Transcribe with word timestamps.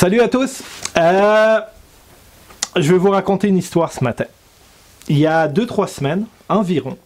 Salut 0.00 0.20
à 0.20 0.28
tous. 0.28 0.62
Euh, 0.96 1.60
je 2.76 2.92
vais 2.92 2.98
vous 2.98 3.10
raconter 3.10 3.48
une 3.48 3.56
histoire 3.56 3.92
ce 3.92 4.04
matin. 4.04 4.26
Il 5.08 5.18
y 5.18 5.26
a 5.26 5.48
2-3 5.48 5.88
semaines 5.88 6.26
environ, 6.48 6.96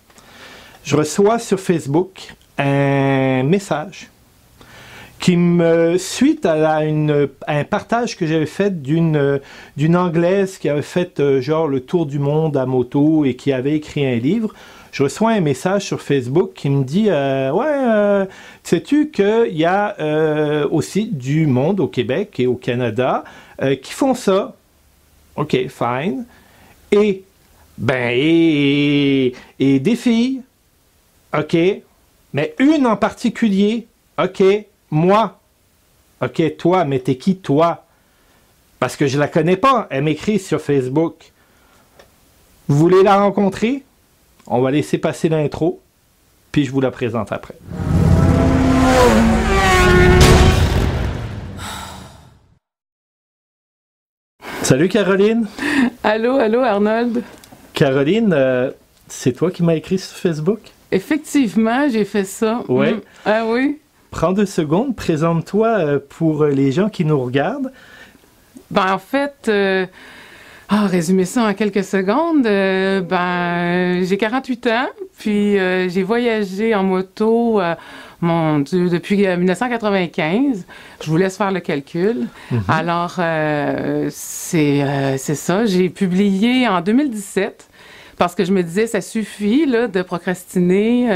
je 0.84 0.94
reçois 0.96 1.38
sur 1.38 1.58
Facebook 1.58 2.34
un 2.58 3.44
message 3.44 4.10
qui 5.20 5.38
me 5.38 5.96
suite 5.96 6.44
à, 6.44 6.80
un 6.80 7.64
partage 7.64 8.18
que 8.18 8.26
j'avais 8.26 8.44
fait 8.44 8.82
d'une 8.82 9.96
anglaise 9.96 10.58
qui 10.58 10.68
avait 10.68 10.82
fait 10.82 11.18
euh, 11.18 11.40
genre 11.40 11.68
le 11.68 11.80
tour 11.80 12.04
du 12.04 12.18
monde 12.18 12.58
à 12.58 12.66
moto 12.66 13.24
et 13.24 13.36
qui 13.36 13.54
avait 13.54 13.74
écrit 13.74 14.04
un 14.04 14.16
livre 14.16 14.52
je 14.92 15.02
reçois 15.02 15.30
un 15.30 15.40
message 15.40 15.86
sur 15.86 16.02
Facebook 16.02 16.52
qui 16.54 16.68
me 16.68 16.84
dit 16.84 17.06
euh, 17.08 17.50
Ouais, 17.50 17.66
euh, 17.66 18.26
sais-tu 18.62 19.10
qu'il 19.10 19.56
y 19.56 19.64
a 19.64 19.96
euh, 19.98 20.68
aussi 20.70 21.06
du 21.06 21.46
monde 21.46 21.80
au 21.80 21.88
Québec 21.88 22.38
et 22.38 22.46
au 22.46 22.54
Canada 22.54 23.24
qui 23.80 23.92
font 23.92 24.14
ça? 24.14 24.56
Ok, 25.36 25.56
fine. 25.68 26.24
Et, 26.90 27.22
ben, 27.78 28.10
et, 28.12 29.32
et 29.60 29.78
des 29.78 29.96
filles, 29.96 30.42
ok, 31.32 31.56
mais 32.34 32.54
une 32.58 32.86
en 32.86 32.96
particulier, 32.96 33.86
ok, 34.18 34.42
moi, 34.90 35.38
ok, 36.20 36.56
toi, 36.56 36.84
mais 36.84 36.98
t'es 36.98 37.16
qui 37.16 37.36
toi? 37.36 37.86
Parce 38.80 38.96
que 38.96 39.06
je 39.06 39.16
la 39.16 39.28
connais 39.28 39.56
pas, 39.56 39.86
elle 39.90 40.02
m'écrit 40.02 40.40
sur 40.40 40.60
Facebook. 40.60 41.30
Vous 42.66 42.76
voulez 42.76 43.04
la 43.04 43.20
rencontrer? 43.20 43.84
On 44.46 44.60
va 44.60 44.70
laisser 44.70 44.98
passer 44.98 45.28
l'intro, 45.28 45.80
puis 46.50 46.64
je 46.64 46.70
vous 46.70 46.80
la 46.80 46.90
présente 46.90 47.32
après. 47.32 47.54
Salut 54.62 54.88
Caroline. 54.88 55.46
Allô, 56.02 56.36
allô 56.36 56.60
Arnold. 56.60 57.22
Caroline, 57.74 58.32
euh, 58.32 58.70
c'est 59.08 59.32
toi 59.32 59.50
qui 59.50 59.62
m'as 59.62 59.74
écrit 59.74 59.98
sur 59.98 60.16
Facebook? 60.16 60.60
Effectivement, 60.90 61.88
j'ai 61.88 62.04
fait 62.04 62.24
ça. 62.24 62.62
Oui. 62.68 62.92
Mm. 62.92 63.00
Ah 63.26 63.42
oui? 63.46 63.78
Prends 64.10 64.32
deux 64.32 64.46
secondes, 64.46 64.94
présente-toi 64.94 65.68
euh, 65.68 65.98
pour 66.08 66.44
les 66.44 66.70
gens 66.70 66.88
qui 66.88 67.04
nous 67.04 67.20
regardent. 67.20 67.72
Ben, 68.70 68.92
en 68.92 68.98
fait, 68.98 69.34
euh, 69.48 69.86
ah, 70.74 70.86
résumer 70.86 71.26
ça 71.26 71.44
en 71.44 71.52
quelques 71.52 71.84
secondes, 71.84 72.46
euh, 72.46 73.02
ben 73.02 74.02
j'ai 74.06 74.16
48 74.16 74.66
ans, 74.68 74.86
puis 75.18 75.58
euh, 75.58 75.90
j'ai 75.90 76.02
voyagé 76.02 76.74
en 76.74 76.82
moto, 76.82 77.60
euh, 77.60 77.74
mon 78.22 78.60
Dieu, 78.60 78.88
depuis 78.88 79.18
1995. 79.18 80.64
Je 81.02 81.10
vous 81.10 81.16
laisse 81.18 81.36
faire 81.36 81.52
le 81.52 81.60
calcul. 81.60 82.26
Mm-hmm. 82.50 82.56
Alors, 82.68 83.20
c'est 84.10 85.18
c'est 85.18 85.34
ça. 85.34 85.66
J'ai 85.66 85.90
publié 85.90 86.66
en 86.66 86.80
2017 86.80 87.68
parce 88.16 88.34
que 88.34 88.46
je 88.46 88.52
me 88.52 88.62
disais, 88.62 88.86
ça 88.86 89.02
suffit 89.02 89.66
là, 89.66 89.88
de 89.88 90.00
procrastiner. 90.00 91.06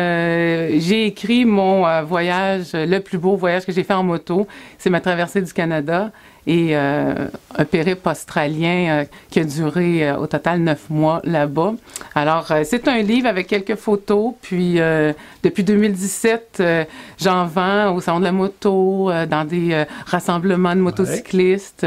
j'ai 0.81 1.07
écrit 1.07 1.47
mon 1.47 2.03
voyage, 2.03 2.73
le 2.75 2.99
plus 2.99 3.17
beau 3.17 3.37
voyage 3.37 3.65
que 3.65 3.73
j'ai 3.73 3.85
fait 3.85 3.95
en 3.95 4.03
moto, 4.03 4.47
c'est 4.77 4.91
ma 4.91 5.01
traversée 5.01 5.41
du 5.41 5.53
Canada 5.55 6.13
et 6.47 6.77
euh, 6.77 7.27
un 7.57 7.65
périple 7.65 8.09
australien 8.09 9.01
euh, 9.01 9.05
qui 9.31 9.41
a 9.41 9.45
duré 9.45 10.09
euh, 10.09 10.17
au 10.17 10.27
total 10.29 10.61
neuf 10.61 10.89
mois 10.91 11.21
là-bas. 11.25 11.75
Alors, 12.15 12.53
c'est 12.65 12.87
un 12.87 13.03
livre 13.03 13.27
avec 13.27 13.49
quelques 13.49 13.75
photos, 13.75 14.35
puis 14.41 14.79
depuis 15.43 15.65
2017, 15.65 16.63
j'en 17.21 17.47
vends 17.47 17.95
au 17.95 18.01
Salon 18.01 18.21
de 18.21 18.25
la 18.25 18.33
moto, 18.33 19.11
dans 19.29 19.47
des 19.47 19.85
rassemblements 20.07 20.75
de 20.75 20.81
motocyclistes. 20.81 21.85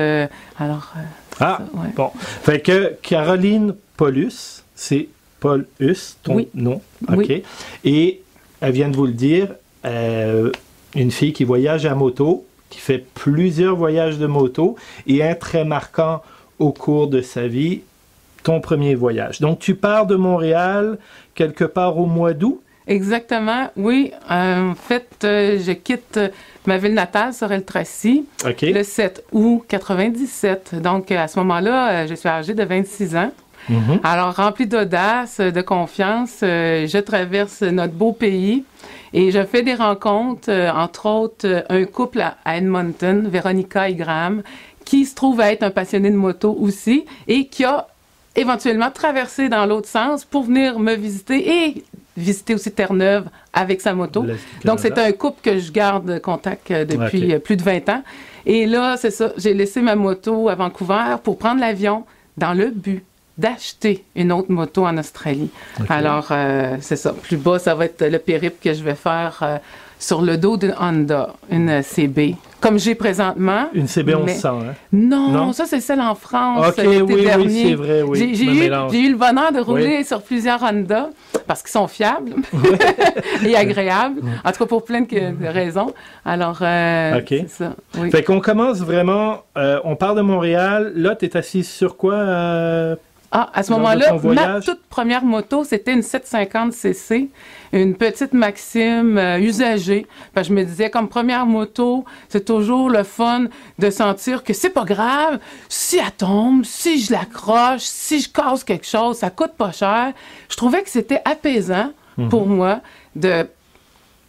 alors, 0.60 0.94
ah, 1.40 1.62
bon. 1.96 2.12
Fait 2.16 2.60
que 2.60 2.96
Caroline 3.02 3.76
Paulus, 3.98 4.64
c'est 4.76 5.08
Paulus, 5.40 6.18
ton 6.22 6.46
nom, 6.54 6.82
OK. 7.12 7.32
Et 7.86 8.22
elle 8.62 8.72
vient 8.72 8.90
de 8.90 8.96
vous 8.96 9.08
le 9.08 9.14
dire, 9.14 9.56
une 9.84 11.12
fille 11.12 11.34
qui 11.34 11.44
voyage 11.44 11.86
à 11.86 11.96
moto, 11.96 12.46
qui 12.70 12.80
fait 12.80 13.04
plusieurs 13.14 13.76
voyages 13.76 14.18
de 14.18 14.28
moto 14.28 14.76
et 15.08 15.24
un 15.24 15.36
très 15.36 15.66
marquant 15.66 16.22
au 16.60 16.72
cours 16.72 17.08
de 17.08 17.22
sa 17.22 17.48
vie, 17.48 17.82
ton 18.44 18.62
premier 18.62 18.96
voyage. 18.96 19.40
Donc 19.40 19.60
tu 19.60 19.76
pars 19.76 20.06
de 20.06 20.16
Montréal 20.16 20.98
quelque 21.36 21.64
part 21.64 21.98
au 21.98 22.06
mois 22.06 22.34
d'août? 22.34 22.62
Exactement, 22.90 23.70
oui. 23.78 24.12
Euh, 24.32 24.72
en 24.72 24.76
fait, 24.76 25.08
euh, 25.24 25.60
je 25.64 25.74
quitte 25.74 26.20
ma 26.66 26.80
ville 26.80 26.96
natale, 26.96 27.34
Sorel-Tracy, 27.34 28.26
le 28.64 28.84
7 28.84 29.26
août 29.32 29.64
97. 29.68 30.82
Donc, 30.82 31.12
à 31.12 31.28
ce 31.28 31.38
moment-là, 31.40 31.92
euh, 31.92 32.08
je 32.08 32.16
suis 32.16 32.28
âgée 32.28 32.56
de 32.56 32.64
26 32.64 33.16
ans. 33.16 33.32
Mm-hmm. 33.70 34.00
Alors, 34.04 34.36
rempli 34.36 34.68
d'audace, 34.68 35.40
de 35.40 35.62
confiance, 35.62 36.38
je 36.42 37.00
traverse 37.00 37.62
notre 37.62 37.94
beau 37.94 38.14
pays 38.14 38.64
et 39.14 39.32
je 39.32 39.44
fais 39.44 39.64
des 39.64 39.74
rencontres, 39.74 40.50
euh, 40.50 40.72
entre 40.72 41.08
autres, 41.08 41.48
euh, 41.48 41.62
un 41.70 41.86
couple 41.86 42.22
à, 42.22 42.38
Edmonton, 42.58 43.28
Véronica 43.28 43.90
et 43.90 43.96
Graham, 43.96 44.44
qui 44.86 45.06
se 45.06 45.16
trouve 45.16 45.42
à 45.42 45.52
être 45.52 45.64
un 45.64 45.72
passionné 45.72 46.12
de 46.12 46.16
moto 46.16 46.56
aussi 46.60 47.06
et 47.28 47.48
qui 47.48 47.64
a 47.64 47.88
éventuellement 48.36 48.92
traversé 48.92 49.50
dans 49.50 49.66
l'autre 49.66 49.88
sens 49.88 50.26
pour 50.26 50.44
venir 50.44 50.80
me 50.80 50.94
visiter 50.94 51.66
et 51.66 51.84
visiter 52.16 52.54
aussi 52.54 52.72
Terre-Neuve 52.72 53.30
avec 53.54 53.82
sa 53.82 53.94
moto. 53.94 54.26
Donc, 54.66 54.80
c'est 54.80 54.98
un 54.98 55.12
couple 55.12 55.40
que 55.42 55.58
je 55.58 55.72
garde 55.72 56.22
contact 56.22 56.70
euh, 56.72 56.86
depuis 56.86 57.38
plus 57.40 57.56
de 57.56 57.64
20 57.64 57.90
ans. 57.90 58.04
Et 58.46 58.66
là, 58.66 58.98
c'est 58.98 59.12
ça, 59.12 59.32
j'ai 59.38 59.54
laissé 59.54 59.82
ma 59.82 59.96
moto 59.96 60.50
à 60.50 60.56
Vancouver 60.56 61.16
pour 61.24 61.38
prendre 61.38 61.60
l'avion 61.60 62.06
dans 62.38 62.54
le 62.54 62.70
but 62.70 63.04
d'acheter 63.40 64.04
une 64.16 64.32
autre 64.32 64.52
moto 64.52 64.86
en 64.86 64.98
Australie. 64.98 65.50
Alors, 65.88 66.28
euh, 66.32 66.76
c'est 66.82 66.98
ça. 66.98 67.14
Plus 67.14 67.38
bas, 67.38 67.58
ça 67.58 67.74
va 67.74 67.86
être 67.86 68.06
le 68.06 68.20
périple 68.20 68.58
que 68.62 68.74
je 68.74 68.84
vais 68.84 68.96
faire 68.96 69.40
euh, 69.42 69.58
sur 69.98 70.22
le 70.22 70.38
dos 70.38 70.58
d'une 70.58 70.76
Honda, 70.80 71.34
une 71.50 71.82
CB. 71.82 72.36
Comme 72.60 72.78
j'ai 72.78 72.96
présentement. 72.96 73.68
Une 73.74 73.88
CB 73.88 74.16
1100, 74.16 74.50
hein? 74.50 74.64
Non, 74.92 75.54
ça, 75.54 75.66
c'est 75.66 75.80
celle 75.80 76.02
en 76.02 76.16
France. 76.16 76.68
OK, 76.68 76.84
oui, 76.86 77.02
oui, 77.02 77.64
c'est 77.64 77.76
vrai, 77.76 78.02
oui. 78.02 78.36
J'ai 78.36 78.46
eu, 78.46 79.12
le 79.12 79.16
bonheur 79.16 79.54
de 79.54 79.62
rouler 79.62 80.04
sur 80.04 80.22
plusieurs 80.22 80.62
Honda 80.62 81.10
parce 81.48 81.62
qu'ils 81.62 81.72
sont 81.72 81.88
fiables 81.88 82.34
et 83.46 83.56
agréables. 83.56 84.22
En 84.44 84.52
tout 84.52 84.58
cas, 84.60 84.66
pour 84.66 84.84
plein 84.84 85.02
de, 85.02 85.48
raisons. 85.48 85.94
Alors, 86.26 86.60
euh, 86.62 87.22
c'est 87.26 87.50
ça. 87.50 87.76
Fait 88.12 88.24
qu'on 88.24 88.42
commence 88.42 88.80
vraiment, 88.80 89.44
on 89.56 89.96
part 89.96 90.16
de 90.16 90.22
Montréal. 90.22 90.92
Là, 90.96 91.16
tu 91.16 91.26
es 91.26 91.38
assis 91.38 91.64
sur 91.64 91.96
quoi? 91.96 92.98
Ah, 93.32 93.50
à 93.54 93.62
ce 93.62 93.72
moment-là, 93.74 94.14
ma 94.24 94.60
toute 94.60 94.82
première 94.90 95.24
moto, 95.24 95.64
c'était 95.64 95.94
une 95.94 96.02
750cc, 96.02 97.30
une 97.74 97.96
petite 97.96 98.34
Maxime 98.34 99.20
euh, 99.20 99.40
usagée. 99.40 100.08
Ben, 100.34 100.42
je 100.42 100.52
me 100.52 100.64
disais, 100.64 100.90
comme 100.90 101.08
première 101.08 101.46
moto, 101.46 102.06
c'est 102.28 102.44
toujours 102.44 102.90
le 102.90 103.04
fun 103.04 103.46
de 103.78 103.90
sentir 103.92 104.44
que 104.44 104.54
c'est 104.54 104.72
pas 104.72 104.84
grave. 104.84 105.40
Si 105.68 105.98
elle 105.98 106.12
tombe, 106.12 106.66
si 106.66 107.00
je 107.00 107.12
l'accroche, 107.12 107.82
si 107.82 108.20
je 108.20 108.30
casse 108.30 108.64
quelque 108.64 108.88
chose, 108.88 109.18
ça 109.18 109.30
coûte 109.30 109.54
pas 109.58 109.72
cher. 109.72 110.14
Je 110.50 110.56
trouvais 110.56 110.82
que 110.82 110.90
c'était 110.90 111.22
apaisant 111.24 111.92
mhm. 112.18 112.30
pour 112.30 112.48
moi 112.48 112.82
de 113.16 113.46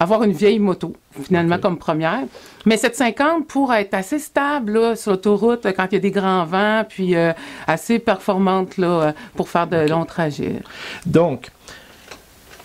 avoir 0.01 0.23
une 0.23 0.33
vieille 0.33 0.59
moto, 0.59 0.95
finalement, 1.23 1.59
comme 1.59 1.79
première. 1.79 2.23
Mais 2.65 2.79
cette 2.79 2.97
50 2.97 3.47
pour 3.47 3.73
être 3.73 3.95
assez 3.95 4.19
stable 4.19 4.73
là, 4.73 4.97
sur 4.97 5.13
l'autoroute 5.13 5.67
quand 5.77 5.87
il 5.91 5.95
y 5.95 5.97
a 5.97 6.01
des 6.01 6.11
grands 6.11 6.47
vents, 6.47 6.85
puis 6.89 7.15
euh, 7.15 7.33
assez 7.67 7.99
performante 7.99 8.79
là, 8.79 8.89
euh, 8.89 9.13
pour 9.37 9.51
faire 9.51 9.67
de 9.67 9.87
longs 9.87 10.07
trajets. 10.07 10.63
Donc, 11.05 11.51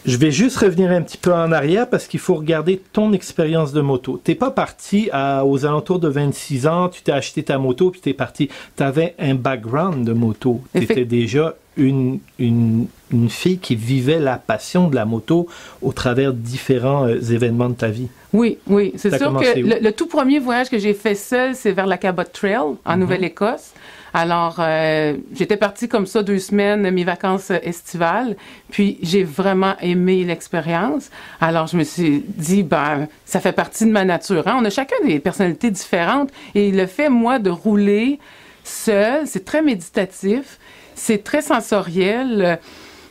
je 0.05 0.17
vais 0.17 0.31
juste 0.31 0.57
revenir 0.57 0.91
un 0.91 1.01
petit 1.01 1.17
peu 1.17 1.33
en 1.33 1.51
arrière 1.51 1.89
parce 1.89 2.07
qu'il 2.07 2.19
faut 2.19 2.35
regarder 2.35 2.81
ton 2.93 3.11
expérience 3.11 3.73
de 3.73 3.81
moto. 3.81 4.21
T'es 4.23 4.35
pas 4.35 4.51
parti 4.51 5.09
aux 5.43 5.65
alentours 5.65 5.99
de 5.99 6.07
26 6.07 6.67
ans, 6.67 6.89
tu 6.89 7.01
t'es 7.01 7.11
acheté 7.11 7.41
ta 7.43 7.57
moto 7.57 7.89
puis 7.89 8.01
t'es 8.01 8.13
parti. 8.13 8.49
Tu 8.77 8.83
avais 8.83 9.15
un 9.17 9.33
background 9.33 10.05
de 10.05 10.13
moto. 10.13 10.61
Tu 10.75 10.83
étais 10.83 11.05
déjà 11.05 11.55
une, 11.77 12.19
une, 12.39 12.87
une, 13.11 13.29
fille 13.29 13.57
qui 13.57 13.75
vivait 13.75 14.19
la 14.19 14.37
passion 14.37 14.87
de 14.87 14.95
la 14.95 15.05
moto 15.05 15.47
au 15.81 15.91
travers 15.91 16.33
de 16.33 16.37
différents 16.37 17.07
euh, 17.07 17.19
événements 17.19 17.69
de 17.69 17.75
ta 17.75 17.89
vie. 17.89 18.07
Oui, 18.33 18.57
oui. 18.67 18.93
C'est 18.95 19.17
sûr 19.17 19.33
que 19.37 19.83
le, 19.83 19.91
tout 19.91 20.07
premier 20.07 20.39
voyage 20.39 20.69
que 20.69 20.77
j'ai 20.77 20.93
fait 20.93 21.15
seul, 21.15 21.55
c'est 21.55 21.71
vers 21.71 21.87
la 21.87 21.97
Cabot 21.97 22.23
Trail 22.23 22.57
en 22.57 22.93
mhm. 22.93 22.99
Nouvelle-Écosse. 22.99 23.73
Alors, 24.17 24.55
euh, 24.59 25.17
j'étais 25.33 25.57
partie 25.57 25.89
comme 25.89 26.05
ça 26.05 26.23
deux 26.23 26.39
semaines, 26.39 26.89
mes 26.89 27.03
vacances 27.03 27.51
estivales, 27.51 28.37
puis 28.71 28.97
j'ai 29.01 29.25
vraiment 29.25 29.75
aimé 29.81 30.23
l'expérience. 30.23 31.09
Alors, 31.41 31.67
je 31.67 31.75
me 31.75 31.83
suis 31.83 32.23
dit, 32.25 32.63
ben, 32.63 33.09
ça 33.25 33.41
fait 33.41 33.51
partie 33.51 33.85
de 33.85 33.91
ma 33.91 34.05
nature. 34.05 34.47
Hein? 34.47 34.57
On 34.61 34.63
a 34.63 34.69
chacun 34.69 34.95
des 35.05 35.19
personnalités 35.19 35.69
différentes, 35.69 36.29
et 36.53 36.71
le 36.71 36.85
fait, 36.85 37.09
moi, 37.09 37.39
de 37.39 37.49
rouler 37.49 38.19
seul, 38.63 39.27
c'est 39.27 39.43
très 39.43 39.61
méditatif, 39.61 40.59
c'est 40.95 41.23
très 41.23 41.41
sensoriel. 41.41 42.59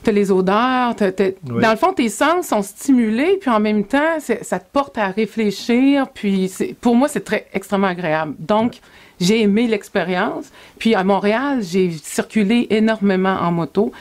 tu 0.03 0.11
as 0.11 0.13
les 0.13 0.33
odeurs. 0.33 0.95
Dans 0.95 1.71
le 1.71 1.77
fond, 1.77 1.93
tes 1.93 2.09
sens 2.09 2.49
sont 2.49 2.63
stimulés, 2.63 3.39
puis 3.41 3.51
en 3.51 3.61
même 3.61 3.85
temps, 3.85 4.19
ça 4.19 4.59
te 4.59 4.67
porte 4.73 4.99
à 4.99 5.09
réfléchir. 5.09 6.09
Puis 6.13 6.51
pour 6.81 6.97
moi, 6.97 7.09
c'est 7.09 7.25
très 7.25 7.47
extrêmement 7.53 7.87
agréable. 7.87 8.35
Donc, 8.39 8.81
j'ai 9.21 9.43
aimé 9.43 9.67
l'expérience. 9.67 10.47
Puis 10.79 10.95
à 10.95 11.05
Montréal, 11.05 11.61
j'ai 11.63 11.91
circulé 11.91 12.67
énormément 12.71 13.37
en 13.41 13.53
moto. 13.53 13.93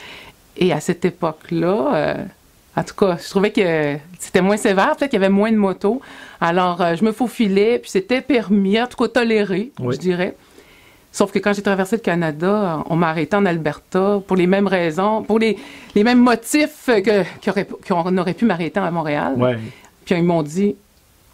Et 0.57 0.71
à 0.71 0.79
cette 0.79 1.05
époque-là, 1.05 1.95
euh, 1.95 2.15
en 2.75 2.83
tout 2.83 2.95
cas, 2.95 3.17
je 3.23 3.29
trouvais 3.29 3.51
que 3.51 3.97
c'était 4.19 4.41
moins 4.41 4.57
sévère, 4.57 4.95
peut-être 4.95 5.11
qu'il 5.11 5.19
y 5.19 5.23
avait 5.23 5.33
moins 5.33 5.51
de 5.51 5.57
motos. 5.57 6.01
Alors, 6.41 6.81
euh, 6.81 6.95
je 6.95 7.03
me 7.03 7.11
faufilais, 7.11 7.79
puis 7.79 7.89
c'était 7.89 8.21
permis, 8.21 8.81
en 8.81 8.87
tout 8.87 8.97
cas 8.97 9.07
toléré, 9.07 9.71
je 9.79 9.97
dirais. 9.97 10.35
Sauf 11.13 11.31
que 11.31 11.37
quand 11.37 11.53
j'ai 11.53 11.61
traversé 11.61 11.97
le 11.97 12.01
Canada, 12.01 12.83
on 12.89 12.95
m'a 12.95 13.09
arrêté 13.09 13.37
en 13.37 13.45
Alberta 13.45 14.19
pour 14.27 14.35
les 14.35 14.47
mêmes 14.47 14.67
raisons, 14.67 15.21
pour 15.21 15.37
les, 15.37 15.57
les 15.93 16.03
mêmes 16.03 16.19
motifs 16.19 16.89
qu'on 17.87 18.17
aurait 18.17 18.33
pu 18.33 18.45
m'arrêter 18.45 18.79
à 18.79 18.89
Montréal. 18.89 19.35
Puis 20.05 20.15
ils 20.15 20.23
m'ont 20.23 20.41
dit, 20.41 20.75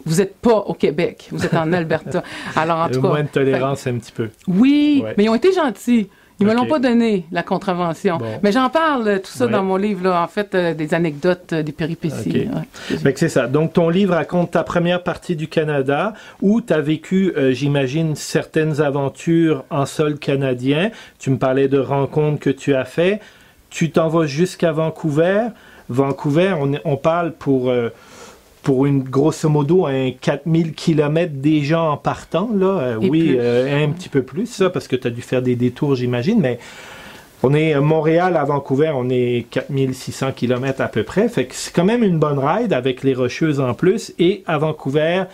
vous 0.04 0.16
n'êtes 0.16 0.36
pas 0.36 0.58
au 0.58 0.74
Québec, 0.74 1.28
vous 1.32 1.44
êtes 1.46 1.54
en 1.54 1.72
Alberta. 1.72 2.22
Alors, 2.56 2.78
en 2.78 2.88
tout 2.90 3.00
cas. 3.00 3.08
Moins 3.08 3.22
de 3.22 3.28
tolérance 3.28 3.86
un 3.86 3.94
petit 3.94 4.12
peu. 4.12 4.28
Oui, 4.46 5.02
mais 5.16 5.24
ils 5.24 5.28
ont 5.30 5.34
été 5.34 5.50
gentils. 5.52 6.08
Ils 6.40 6.46
ne 6.46 6.52
me 6.52 6.56
l'ont 6.56 6.66
pas 6.66 6.78
donné, 6.78 7.26
la 7.32 7.42
contravention. 7.42 8.18
Mais 8.42 8.50
j'en 8.50 8.70
parle, 8.70 9.06
euh, 9.06 9.18
tout 9.18 9.30
ça, 9.30 9.46
dans 9.46 9.62
mon 9.62 9.76
livre, 9.76 10.04
là, 10.04 10.22
en 10.22 10.26
fait, 10.26 10.54
euh, 10.54 10.72
des 10.72 10.94
anecdotes, 10.94 11.52
euh, 11.52 11.62
des 11.62 11.72
péripéties. 11.72 12.48
c'est 13.14 13.28
ça. 13.28 13.46
Donc, 13.46 13.74
ton 13.74 13.90
livre 13.90 14.14
raconte 14.14 14.52
ta 14.52 14.64
première 14.64 15.02
partie 15.02 15.36
du 15.36 15.48
Canada, 15.48 16.14
où 16.40 16.62
tu 16.62 16.72
as 16.72 16.80
vécu, 16.80 17.34
j'imagine, 17.50 18.16
certaines 18.16 18.80
aventures 18.80 19.64
en 19.68 19.84
sol 19.84 20.18
canadien. 20.18 20.90
Tu 21.18 21.30
me 21.30 21.36
parlais 21.36 21.68
de 21.68 21.78
rencontres 21.78 22.40
que 22.40 22.50
tu 22.50 22.74
as 22.74 22.86
fait. 22.86 23.20
Tu 23.68 23.90
t'en 23.90 24.08
vas 24.08 24.26
jusqu'à 24.26 24.72
Vancouver. 24.72 25.48
Vancouver, 25.90 26.54
on, 26.58 26.72
on 26.84 26.96
parle 26.96 27.32
pour 27.32 27.70
pour 28.62 28.86
une 28.86 29.02
grosso 29.02 29.48
modo 29.48 29.86
un 29.86 30.10
4000 30.10 30.74
km 30.74 31.32
déjà 31.34 31.82
en 31.82 31.96
partant 31.96 32.50
là 32.54 32.66
euh, 32.66 32.96
oui 33.00 33.36
euh, 33.38 33.84
un 33.84 33.90
petit 33.90 34.08
peu 34.08 34.22
plus 34.22 34.46
ça 34.46 34.70
parce 34.70 34.88
que 34.88 34.96
tu 34.96 35.06
as 35.06 35.10
dû 35.10 35.22
faire 35.22 35.42
des 35.42 35.56
détours 35.56 35.94
j'imagine 35.94 36.40
mais 36.40 36.58
on 37.42 37.54
est 37.54 37.72
à 37.72 37.80
Montréal 37.80 38.36
à 38.36 38.44
Vancouver 38.44 38.92
on 38.94 39.08
est 39.08 39.46
4600 39.50 40.32
km 40.32 40.80
à 40.80 40.88
peu 40.88 41.02
près 41.02 41.28
fait 41.28 41.46
que 41.46 41.54
c'est 41.54 41.74
quand 41.74 41.84
même 41.84 42.04
une 42.04 42.18
bonne 42.18 42.38
ride 42.38 42.72
avec 42.72 43.02
les 43.02 43.14
rocheuses 43.14 43.60
en 43.60 43.74
plus 43.74 44.12
et 44.18 44.44
à 44.46 44.58
Vancouver 44.58 45.24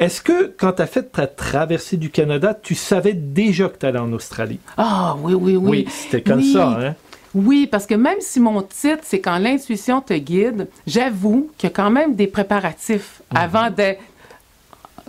est-ce 0.00 0.20
que 0.20 0.54
quand 0.56 0.72
tu 0.72 0.82
as 0.82 0.86
fait 0.86 1.12
ta 1.12 1.26
traversée 1.26 1.96
du 1.96 2.10
Canada, 2.10 2.58
tu 2.60 2.74
savais 2.74 3.12
déjà 3.12 3.68
que 3.68 3.78
tu 3.78 3.86
allais 3.86 3.98
en 3.98 4.12
Australie? 4.12 4.58
Ah 4.76 5.16
oui, 5.22 5.34
oui, 5.34 5.56
oui. 5.56 5.70
Oui, 5.70 5.86
c'était 5.88 6.20
comme 6.20 6.42
ça, 6.42 6.78
hein? 6.80 6.94
Oui, 7.34 7.66
parce 7.66 7.86
que 7.86 7.94
même 7.94 8.20
si 8.20 8.40
mon 8.40 8.62
titre, 8.62 9.02
c'est 9.02 9.20
quand 9.20 9.38
l'intuition 9.38 10.00
te 10.00 10.14
guide, 10.14 10.68
j'avoue 10.86 11.50
qu'il 11.58 11.68
y 11.68 11.72
a 11.72 11.74
quand 11.74 11.90
même 11.90 12.14
des 12.14 12.26
préparatifs 12.26 13.20
mhm. 13.32 13.38
avant 13.38 13.70
d'être 13.70 14.00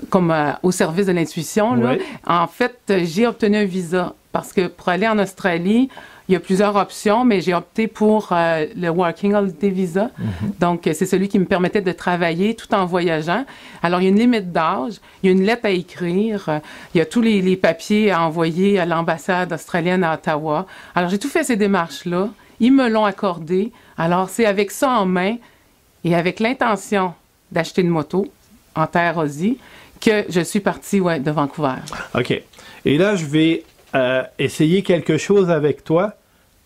comme 0.09 0.31
euh, 0.31 0.51
au 0.63 0.71
service 0.71 1.05
de 1.05 1.11
l'intuition. 1.11 1.77
En 2.25 2.47
fait, 2.47 2.77
j'ai 2.87 3.27
obtenu 3.27 3.57
un 3.57 3.65
visa 3.65 4.15
parce 4.31 4.53
que 4.53 4.67
pour 4.67 4.89
aller 4.89 5.07
en 5.07 5.19
Australie, 5.19 5.89
il 6.29 6.33
y 6.33 6.35
a 6.35 6.39
plusieurs 6.39 6.75
options, 6.75 7.25
mais 7.25 7.41
j'ai 7.41 7.55
opté 7.55 7.87
pour 7.87 8.29
euh, 8.31 8.67
le 8.77 8.89
Working 8.89 9.33
Holiday 9.33 9.69
Visa. 9.69 10.11
Mhm. 10.17 10.51
Donc, 10.59 10.81
c'est 10.83 11.07
celui 11.07 11.27
qui 11.27 11.39
me 11.39 11.45
permettait 11.45 11.81
de 11.81 11.91
travailler 11.91 12.55
tout 12.55 12.71
en 12.75 12.85
voyageant. 12.85 13.45
Alors, 13.81 13.99
il 13.99 14.03
y 14.03 14.07
a 14.07 14.09
une 14.11 14.19
limite 14.19 14.51
d'âge, 14.51 15.01
il 15.23 15.25
y 15.25 15.29
a 15.29 15.31
une 15.31 15.43
lettre 15.43 15.65
à 15.65 15.71
écrire, 15.71 16.45
euh, 16.47 16.59
il 16.93 16.99
y 16.99 17.01
a 17.01 17.05
tous 17.07 17.21
les, 17.21 17.41
les 17.41 17.55
papiers 17.57 18.11
à 18.11 18.21
envoyer 18.21 18.79
à 18.79 18.85
l'ambassade 18.85 19.51
australienne 19.51 20.03
à 20.03 20.13
Ottawa. 20.13 20.67
Alors, 20.93 21.09
j'ai 21.09 21.17
tout 21.17 21.29
fait 21.29 21.43
ces 21.43 21.55
démarches-là. 21.55 22.29
Ils 22.59 22.73
me 22.73 22.89
l'ont 22.89 23.05
accordé. 23.05 23.71
Alors, 23.97 24.29
c'est 24.29 24.45
avec 24.45 24.69
ça 24.69 24.91
en 24.91 25.07
main 25.07 25.37
et 26.03 26.13
avec 26.13 26.39
l'intention 26.39 27.15
d'acheter 27.51 27.81
une 27.81 27.89
moto 27.89 28.27
en 28.75 28.85
terre 28.85 29.17
Aussie 29.17 29.57
que 29.99 30.25
je 30.29 30.41
suis 30.41 30.59
partie 30.59 30.99
ouais, 30.99 31.19
de 31.19 31.31
Vancouver. 31.31 31.81
OK. 32.13 32.39
Et 32.85 32.97
là, 32.99 33.15
je 33.15 33.25
vais 33.25 33.63
euh, 33.95 34.21
essayer 34.37 34.83
quelque 34.83 35.17
chose 35.17 35.49
avec 35.49 35.83
toi 35.83 36.13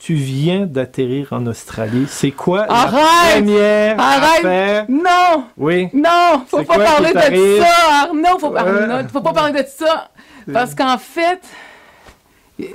tu 0.03 0.15
viens 0.15 0.65
d'atterrir 0.65 1.29
en 1.31 1.45
Australie. 1.47 2.07
C'est 2.09 2.31
quoi 2.31 2.67
la 2.67 3.37
première 3.37 3.97
Arrête! 3.97 4.89
Non! 4.89 5.45
Oui. 5.55 5.87
Non! 5.93 6.43
Faut 6.45 6.61
pas 6.63 6.77
parler 6.77 7.13
de 7.13 7.61
ça, 7.61 8.03
Arnaud! 8.03 8.37
Faut, 8.37 8.53
faut 9.13 9.21
pas 9.21 9.33
parler 9.33 9.63
de 9.63 9.67
ça! 9.67 10.09
Parce 10.51 10.75
qu'en 10.75 10.97
fait, 10.97 11.39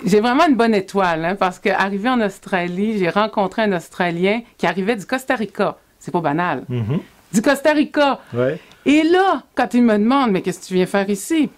j'ai 0.07 0.21
vraiment 0.21 0.47
une 0.49 0.55
bonne 0.57 0.75
étoile, 0.75 1.23
hein, 1.23 1.37
parce 1.39 1.59
qu'arrivé 1.59 2.09
en 2.09 2.19
Australie, 2.23 2.99
j'ai 2.99 3.11
rencontré 3.11 3.61
un 3.61 3.73
Australien 3.77 4.41
qui 4.57 4.67
arrivait 4.67 4.97
du 4.97 5.05
Costa 5.05 5.35
Rica. 5.35 5.77
C'est 5.99 6.11
pas 6.11 6.23
banal. 6.23 6.63
Mm-hmm. 6.71 7.01
Du 7.35 7.43
Costa 7.43 7.73
Rica. 7.75 8.21
Ouais. 8.33 8.59
Et 8.87 9.03
là, 9.03 9.43
quand 9.55 9.75
il 9.75 9.83
me 9.83 9.99
demande, 9.99 10.31
mais 10.31 10.41
qu'est-ce 10.41 10.61
que 10.61 10.67
tu 10.69 10.75
viens 10.75 10.87
faire 10.87 11.11
ici? 11.11 11.51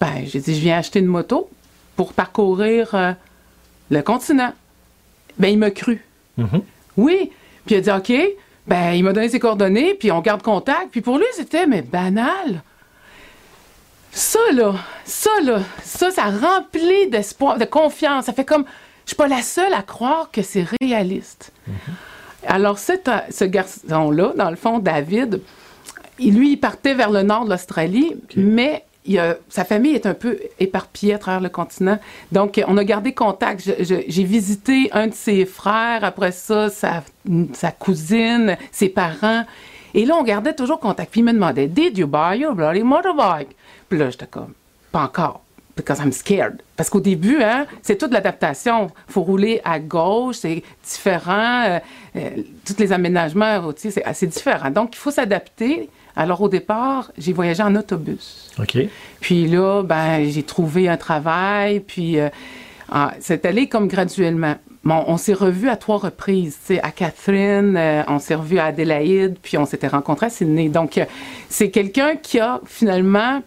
Ben, 0.00 0.22
j'ai 0.26 0.38
dit, 0.38 0.54
je 0.54 0.60
viens 0.60 0.78
acheter 0.78 1.00
une 1.00 1.06
moto 1.06 1.50
pour 1.96 2.12
parcourir 2.12 2.94
euh, 2.94 3.12
le 3.90 4.02
continent. 4.02 4.52
Ben, 5.38 5.48
il 5.48 5.58
m'a 5.58 5.70
cru. 5.70 6.04
Mm-hmm. 6.38 6.62
Oui. 6.96 7.32
Puis 7.64 7.74
il 7.74 7.78
a 7.78 7.80
dit, 7.80 7.90
OK. 8.12 8.20
Ben, 8.66 8.92
il 8.92 9.04
m'a 9.04 9.12
donné 9.12 9.28
ses 9.28 9.38
coordonnées, 9.38 9.94
puis 9.94 10.10
on 10.10 10.20
garde 10.20 10.42
contact. 10.42 10.88
Puis 10.90 11.00
pour 11.00 11.18
lui, 11.18 11.26
c'était, 11.34 11.66
mais 11.66 11.82
banal. 11.82 12.62
Ça, 14.10 14.40
là, 14.52 14.74
ça, 15.04 15.30
là, 15.44 15.60
ça, 15.82 16.10
ça 16.10 16.24
remplit 16.24 17.08
d'espoir, 17.08 17.58
de 17.58 17.64
confiance. 17.64 18.24
Ça 18.24 18.32
fait 18.32 18.44
comme, 18.44 18.64
je 19.04 19.10
suis 19.10 19.16
pas 19.16 19.28
la 19.28 19.42
seule 19.42 19.74
à 19.74 19.82
croire 19.82 20.30
que 20.32 20.42
c'est 20.42 20.64
réaliste. 20.80 21.52
Mm-hmm. 21.68 22.48
Alors, 22.48 22.78
ce 22.78 23.44
garçon-là, 23.44 24.32
dans 24.36 24.50
le 24.50 24.56
fond, 24.56 24.78
David, 24.78 25.42
lui, 26.18 26.52
il 26.52 26.56
partait 26.56 26.94
vers 26.94 27.10
le 27.10 27.22
nord 27.22 27.44
de 27.44 27.50
l'Australie, 27.50 28.16
mais 28.36 28.84
sa 29.48 29.64
famille 29.64 29.94
est 29.94 30.06
un 30.06 30.14
peu 30.14 30.38
éparpillée 30.58 31.14
à 31.14 31.18
travers 31.18 31.40
le 31.40 31.48
continent. 31.48 31.98
Donc, 32.32 32.62
on 32.66 32.76
a 32.76 32.84
gardé 32.84 33.12
contact. 33.12 33.70
J'ai 33.80 34.24
visité 34.24 34.88
un 34.92 35.08
de 35.08 35.14
ses 35.14 35.44
frères, 35.46 36.04
après 36.04 36.32
ça, 36.32 36.68
sa, 36.68 37.02
sa, 37.52 37.70
cousine, 37.70 38.56
ses 38.72 38.88
parents. 38.88 39.44
Et 39.94 40.04
là, 40.04 40.16
on 40.16 40.24
gardait 40.24 40.54
toujours 40.54 40.80
contact. 40.80 41.10
Puis 41.10 41.20
il 41.20 41.24
me 41.24 41.32
demandait, 41.32 41.68
Did 41.68 41.96
you 41.98 42.06
buy 42.06 42.38
your 42.38 42.54
bloody 42.54 42.82
motorbike? 42.82 43.56
Puis 43.88 43.98
là, 43.98 44.10
j'étais 44.10 44.26
comme, 44.26 44.52
pas 44.92 45.02
encore. 45.04 45.42
Because 45.76 45.98
I'm 45.98 46.12
scared. 46.12 46.62
Parce 46.74 46.88
qu'au 46.88 47.00
début, 47.00 47.42
hein, 47.42 47.66
c'est 47.82 47.98
toute 47.98 48.10
l'adaptation. 48.10 48.90
Il 49.08 49.12
faut 49.12 49.22
rouler 49.22 49.60
à 49.62 49.78
gauche, 49.78 50.36
c'est 50.36 50.62
différent. 50.82 51.64
Euh, 51.66 51.78
euh, 52.16 52.30
tous 52.64 52.78
les 52.78 52.92
aménagements 52.92 53.60
routiers, 53.60 53.90
c'est 53.90 54.04
assez 54.04 54.26
différent. 54.26 54.70
Donc, 54.70 54.94
il 54.94 54.98
faut 54.98 55.10
s'adapter. 55.10 55.90
Alors, 56.16 56.40
au 56.40 56.48
départ, 56.48 57.12
j'ai 57.18 57.34
voyagé 57.34 57.62
en 57.62 57.76
autobus. 57.76 58.50
OK. 58.58 58.78
Puis 59.20 59.46
là, 59.46 59.82
ben, 59.82 60.24
j'ai 60.28 60.42
trouvé 60.42 60.88
un 60.88 60.96
travail, 60.96 61.80
puis 61.80 62.18
euh, 62.18 62.30
ah, 62.90 63.12
c'est 63.20 63.44
allé 63.44 63.68
comme 63.68 63.86
graduellement. 63.86 64.56
Bon, 64.82 65.04
on 65.08 65.18
s'est 65.18 65.34
revus 65.34 65.68
à 65.68 65.76
trois 65.76 65.98
reprises, 65.98 66.56
tu 66.66 66.74
sais, 66.74 66.82
à 66.82 66.90
Catherine, 66.90 67.76
euh, 67.76 68.02
on 68.08 68.18
s'est 68.18 68.34
revus 68.36 68.58
à 68.58 68.66
Adélaïde, 68.66 69.36
puis 69.42 69.58
on 69.58 69.66
s'était 69.66 69.88
rencontrés 69.88 70.26
à 70.26 70.30
Sydney. 70.30 70.70
Donc, 70.70 70.96
euh, 70.96 71.04
c'est 71.50 71.70
quelqu'un 71.70 72.16
qui 72.16 72.40
a 72.40 72.60
finalement 72.64 73.42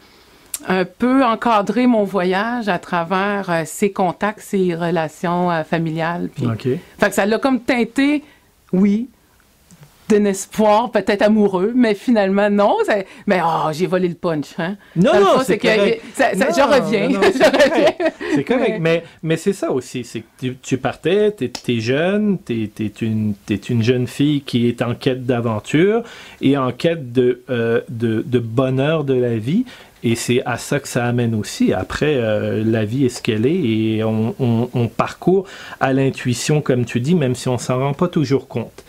un 0.67 0.85
peu 0.85 1.23
encadré 1.23 1.87
mon 1.87 2.03
voyage 2.03 2.67
à 2.67 2.77
travers 2.77 3.63
ses 3.65 3.93
contacts, 3.93 4.41
ses 4.41 4.75
relations 4.75 5.63
familiales. 5.63 6.29
Puis, 6.35 6.45
OK. 6.45 6.67
Fait 6.99 7.09
que 7.09 7.15
ça 7.15 7.25
l'a 7.25 7.39
comme 7.39 7.61
teinté, 7.61 8.25
oui, 8.73 9.07
d'un 10.09 10.25
espoir 10.25 10.91
peut-être 10.91 11.21
amoureux, 11.21 11.71
mais 11.75 11.93
finalement, 11.93 12.49
non. 12.49 12.77
Mais 13.27 13.39
oh, 13.43 13.69
j'ai 13.71 13.85
volé 13.87 14.07
le 14.07 14.15
punch. 14.15 14.47
Hein? 14.57 14.75
Non, 14.95 15.13
non, 15.19 15.43
c'est 15.45 15.57
correct. 15.57 16.01
je 16.17 16.61
reviens. 16.61 17.21
c'est 18.35 18.43
correct. 18.43 18.77
Mais, 18.81 19.03
mais 19.21 19.37
c'est 19.37 19.53
ça 19.53 19.71
aussi. 19.71 20.03
C'est 20.03 20.23
que 20.41 20.47
tu, 20.61 20.77
partais, 20.77 21.35
tu 21.35 21.49
es, 21.67 21.79
jeune, 21.79 22.37
tu 22.43 22.69
es, 22.79 22.93
une, 23.01 23.35
une 23.69 23.83
jeune 23.83 24.07
fille 24.07 24.41
qui 24.41 24.67
est 24.67 24.81
en 24.81 24.95
quête 24.95 25.25
d'aventure 25.25 26.03
et 26.41 26.57
en 26.57 26.71
quête 26.71 27.11
de, 27.11 27.43
euh, 27.49 27.81
de, 27.89 28.23
de, 28.25 28.39
bonheur 28.39 29.03
de 29.03 29.13
la 29.13 29.37
vie. 29.37 29.65
Et 30.01 30.15
c'est 30.15 30.41
à 30.45 30.57
ça 30.57 30.79
que 30.79 30.87
ça 30.87 31.05
amène 31.05 31.35
aussi. 31.35 31.73
Après, 31.73 32.15
euh, 32.15 32.63
la 32.65 32.85
vie 32.85 33.05
est 33.05 33.09
ce 33.09 33.21
qu'elle 33.21 33.45
est 33.45 33.53
et 33.53 34.03
on, 34.03 34.33
on, 34.39 34.69
on 34.73 34.87
parcourt 34.87 35.45
à 35.81 35.91
l'intuition, 35.91 36.61
comme 36.61 36.85
tu 36.85 37.01
dis, 37.01 37.15
même 37.15 37.35
si 37.35 37.49
on 37.49 37.57
s'en 37.57 37.79
rend 37.79 37.93
pas 37.93 38.07
toujours 38.07 38.47
compte. 38.47 38.83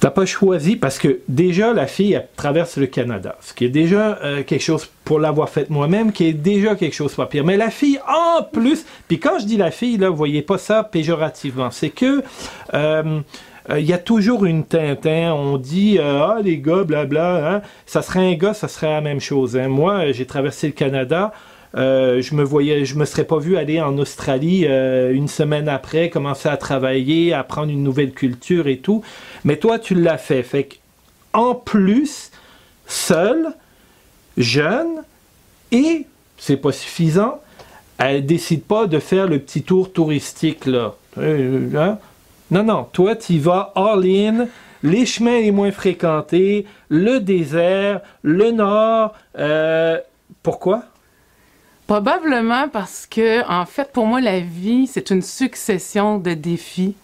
T'as 0.00 0.10
pas 0.10 0.24
choisi 0.24 0.76
parce 0.76 0.98
que 0.98 1.20
déjà 1.28 1.74
la 1.74 1.86
fille 1.86 2.22
traverse 2.34 2.78
le 2.78 2.86
Canada, 2.86 3.36
ce 3.42 3.52
qui 3.52 3.66
est 3.66 3.70
déjà 3.70 4.18
euh, 4.22 4.42
quelque 4.42 4.62
chose 4.62 4.88
pour 5.04 5.20
l'avoir 5.20 5.50
fait 5.50 5.68
moi-même, 5.68 6.10
qui 6.10 6.24
est 6.24 6.32
déjà 6.32 6.74
quelque 6.74 6.94
chose 6.94 7.14
pas 7.14 7.26
pire. 7.26 7.44
Mais 7.44 7.58
la 7.58 7.68
fille 7.68 8.00
en 8.08 8.42
plus, 8.42 8.86
puis 9.08 9.20
quand 9.20 9.38
je 9.38 9.44
dis 9.44 9.58
la 9.58 9.70
fille 9.70 9.98
là, 9.98 10.08
vous 10.08 10.16
voyez 10.16 10.40
pas 10.40 10.56
ça 10.56 10.84
péjorativement, 10.84 11.70
c'est 11.70 11.90
que 11.90 12.22
euh, 12.72 13.20
il 13.76 13.84
y 13.84 13.92
a 13.92 13.98
toujours 13.98 14.46
une 14.46 14.64
Tintin. 14.64 15.34
On 15.34 15.58
dit 15.58 15.98
ah 16.02 16.38
les 16.42 16.56
gars, 16.56 16.84
blabla. 16.84 17.56
Hein. 17.56 17.62
Ça 17.84 18.00
serait 18.00 18.26
un 18.26 18.34
gars, 18.36 18.54
ça 18.54 18.68
serait 18.68 18.88
la 18.88 19.02
même 19.02 19.20
chose. 19.20 19.54
Hein. 19.54 19.68
Moi, 19.68 20.12
j'ai 20.12 20.24
traversé 20.24 20.68
le 20.68 20.72
Canada. 20.72 21.30
Je 21.74 22.34
me 22.34 22.42
voyais, 22.42 22.84
je 22.84 22.96
me 22.96 23.04
serais 23.04 23.24
pas 23.24 23.38
vu 23.38 23.56
aller 23.56 23.80
en 23.80 23.96
Australie 23.98 24.66
une 24.66 25.28
semaine 25.28 25.68
après, 25.68 26.10
commencer 26.10 26.48
à 26.48 26.56
travailler, 26.56 27.32
apprendre 27.32 27.70
une 27.70 27.82
nouvelle 27.82 28.12
culture 28.12 28.66
et 28.66 28.78
tout. 28.78 29.02
Mais 29.44 29.56
toi, 29.56 29.78
tu 29.78 29.94
l'as 29.94 30.18
fait. 30.18 30.42
Fait 30.42 30.68
en 31.32 31.54
plus, 31.54 32.30
seul, 32.86 33.54
jeune, 34.36 35.02
et 35.72 36.06
c'est 36.36 36.56
pas 36.56 36.72
suffisant, 36.72 37.40
elle 37.98 38.26
décide 38.26 38.64
pas 38.64 38.86
de 38.86 38.98
faire 38.98 39.26
le 39.26 39.38
petit 39.38 39.62
tour 39.62 39.92
touristique 39.92 40.66
là. 40.66 40.94
Euh, 41.18 41.68
hein? 41.76 41.98
Non, 42.50 42.64
non, 42.64 42.84
toi 42.92 43.14
tu 43.14 43.38
vas 43.38 43.72
all 43.76 44.04
in, 44.06 44.46
les 44.82 45.06
chemins 45.06 45.40
les 45.40 45.50
moins 45.50 45.70
fréquentés, 45.70 46.66
le 46.88 47.18
désert, 47.20 48.00
le 48.22 48.50
nord. 48.50 49.14
Euh, 49.38 49.98
pourquoi? 50.42 50.84
Probablement 51.90 52.68
parce 52.68 53.04
que, 53.04 53.44
en 53.50 53.66
fait, 53.66 53.90
pour 53.92 54.06
moi, 54.06 54.20
la 54.20 54.38
vie, 54.38 54.86
c'est 54.86 55.10
une 55.10 55.22
succession 55.22 56.18
de 56.18 56.34
défis. 56.34 56.94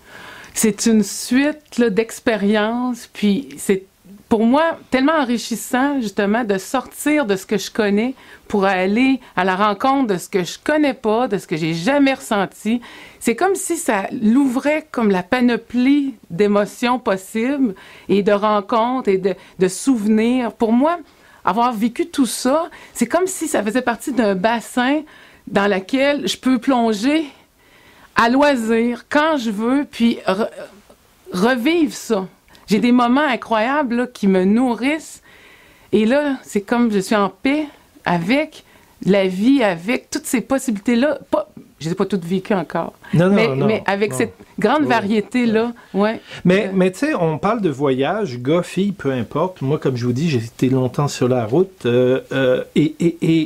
C'est 0.55 0.87
une 0.87 1.03
suite 1.03 1.81
d'expériences, 1.81 3.11
puis 3.13 3.49
c'est 3.59 3.83
pour 4.29 4.45
moi, 4.45 4.79
tellement 4.93 5.15
enrichissant, 5.15 6.01
justement, 6.01 6.45
de 6.45 6.57
sortir 6.57 7.27
de 7.27 7.35
ce 7.35 7.47
que 7.47 7.59
je 7.59 7.69
connais 7.69 8.15
pour 8.47 8.65
aller 8.65 9.19
à 9.35 9.43
la 9.43 9.57
rencontre 9.57 10.15
de 10.15 10.19
ce 10.19 10.29
que 10.29 10.45
je 10.45 10.57
connais 10.63 10.95
pas, 10.95 11.27
de 11.27 11.39
ce 11.39 11.49
que 11.49 11.57
j'ai 11.57 11.75
jamais 11.75 12.15
ressenti. 12.15 12.81
C'est 13.19 13.35
comme 13.35 13.57
si 13.57 13.79
ça 13.79 14.07
l'ouvrait 14.13 14.87
comme 14.93 15.11
la 15.11 15.25
panoplie 15.25 16.15
d'émotions 16.31 17.01
possibles 17.01 17.75
et 18.09 18.23
de 18.23 18.31
rencontres 18.31 19.09
et 19.09 19.19
de, 19.19 19.35
de 19.59 19.67
souvenirs. 19.67 20.53
Pour 20.53 20.73
moi, 20.73 21.01
avoir 21.47 21.73
vécu 21.73 22.07
tout 22.07 22.27
ça, 22.27 22.69
c'est 22.93 23.07
comme 23.07 23.27
si 23.27 23.47
ça 23.47 23.63
faisait 23.63 23.81
partie 23.81 24.13
d'un 24.13 24.35
bassin 24.35 25.03
dans 25.47 25.71
lequel 25.73 26.27
je 26.27 26.37
peux 26.37 26.59
plonger 26.59 27.25
à 28.17 28.29
loisir, 28.29 29.05
quand 29.09 29.37
je 29.37 29.51
veux, 29.51 29.87
puis 29.89 30.19
revivre 31.33 31.95
ça. 31.95 32.27
J'ai 32.67 32.81
des 32.81 32.93
moments 32.93 33.27
incroyables 33.27 34.11
qui 34.13 34.27
me 34.27 34.45
nourrissent. 34.45 35.23
Et 35.93 36.05
là, 36.05 36.37
c'est 36.43 36.63
comme 36.63 36.91
je 36.91 36.99
suis 36.99 37.15
en 37.15 37.29
paix 37.29 37.67
avec 38.05 38.65
la 39.05 39.29
vie, 39.29 39.63
avec 39.63 40.11
toutes 40.11 40.27
ces 40.27 40.41
possibilités-là. 40.41 41.21
Je 41.79 41.89
ne 41.89 41.95
pas 41.95 42.07
toutes 42.07 42.25
vécues 42.25 42.55
encore. 42.55 42.95
Non, 43.13 43.29
mais, 43.31 43.55
non, 43.55 43.67
mais 43.67 43.83
avec 43.87 44.15
cette 44.15 44.35
grande 44.59 44.85
variété-là, 44.85 45.73
ouais. 45.93 46.21
Mais, 46.45 46.71
mais 46.73 46.91
tu 46.91 47.01
sais, 47.01 47.15
on 47.15 47.39
parle 47.39 47.61
de 47.61 47.69
voyage, 47.69 48.39
gars, 48.41 48.63
fille, 48.63 48.93
peu 48.93 49.13
importe. 49.13 49.61
Moi, 49.61 49.79
comme 49.79 49.97
je 49.97 50.07
vous 50.07 50.13
dis, 50.13 50.31
j'ai 50.31 50.39
été 50.39 50.71
longtemps 50.71 51.09
sur 51.09 51.29
la 51.29 51.45
route. 51.45 51.85
Euh, 51.85 52.21
euh, 52.33 52.65
et 52.75 52.95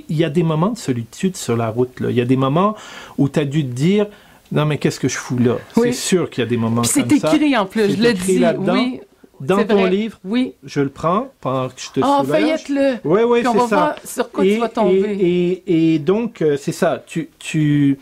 il 0.08 0.16
y 0.16 0.24
a 0.24 0.30
des 0.30 0.44
moments 0.44 0.70
de 0.70 0.78
solitude 0.78 1.36
sur 1.36 1.56
la 1.56 1.68
route. 1.68 1.90
Il 2.00 2.14
y 2.14 2.20
a 2.20 2.24
des 2.24 2.36
moments 2.36 2.76
où 3.18 3.28
tu 3.28 3.40
as 3.40 3.44
dû 3.44 3.64
te 3.64 3.72
dire 3.72 4.06
non, 4.52 4.64
mais 4.64 4.78
qu'est-ce 4.78 4.98
que 4.98 5.08
je 5.08 5.16
fous 5.16 5.38
là? 5.38 5.58
C'est 5.74 5.92
sûr 5.92 6.28
qu'il 6.28 6.42
y 6.42 6.46
a 6.46 6.50
des 6.50 6.56
moments 6.56 6.82
comme 6.82 6.84
ça. 6.84 7.00
C'est 7.08 7.12
écrit 7.12 7.56
en 7.56 7.66
plus, 7.66 7.96
je 7.96 8.02
le 8.02 8.12
dis. 8.12 8.44
Oui, 8.58 9.00
dans 9.40 9.64
ton 9.64 9.86
livre, 9.86 10.18
oui. 10.24 10.54
je 10.64 10.80
le 10.80 10.90
prends 10.90 11.30
pendant 11.40 11.68
que 11.68 11.80
je 11.80 11.90
te 11.90 12.00
oh, 12.02 12.22
feuillette-le. 12.24 12.96
Oui, 13.04 13.22
oui, 13.26 13.42
c'est 13.42 13.68
ça. 13.68 13.96
sur 14.04 14.30
quoi 14.30 14.44
tu 14.44 14.58
vas 14.58 14.68
tomber. 14.68 15.16
Et, 15.18 15.94
et, 15.94 15.98
donc, 15.98 16.42
euh, 16.42 16.56
c'est 16.58 16.72
ça. 16.72 17.02
Tu, 17.06 17.30
tu 17.38 17.98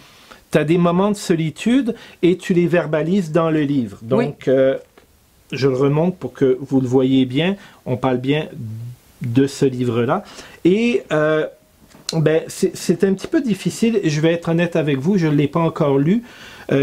as 0.54 0.64
des 0.64 0.78
moments 0.78 1.10
de 1.10 1.16
solitude 1.16 1.94
et 2.22 2.36
tu 2.36 2.54
les 2.54 2.66
verbalises 2.66 3.32
dans 3.32 3.50
le 3.50 3.62
livre. 3.62 3.98
Donc, 4.02 4.48
euh, 4.48 4.76
je 5.52 5.68
le 5.68 5.76
remonte 5.76 6.16
pour 6.16 6.32
que 6.32 6.58
vous 6.60 6.80
le 6.80 6.86
voyez 6.86 7.24
bien. 7.24 7.56
On 7.86 7.96
parle 7.96 8.18
bien 8.18 8.48
de 9.22 9.46
ce 9.46 9.64
livre-là. 9.64 10.24
Et 10.64 11.02
euh, 11.12 11.46
ben, 12.12 12.42
c'est 12.48 13.04
un 13.04 13.14
petit 13.14 13.26
peu 13.26 13.40
difficile. 13.40 14.00
Je 14.04 14.20
vais 14.20 14.32
être 14.32 14.48
honnête 14.48 14.76
avec 14.76 14.98
vous, 14.98 15.18
je 15.18 15.26
ne 15.26 15.34
l'ai 15.34 15.48
pas 15.48 15.60
encore 15.60 15.98
lu. 15.98 16.22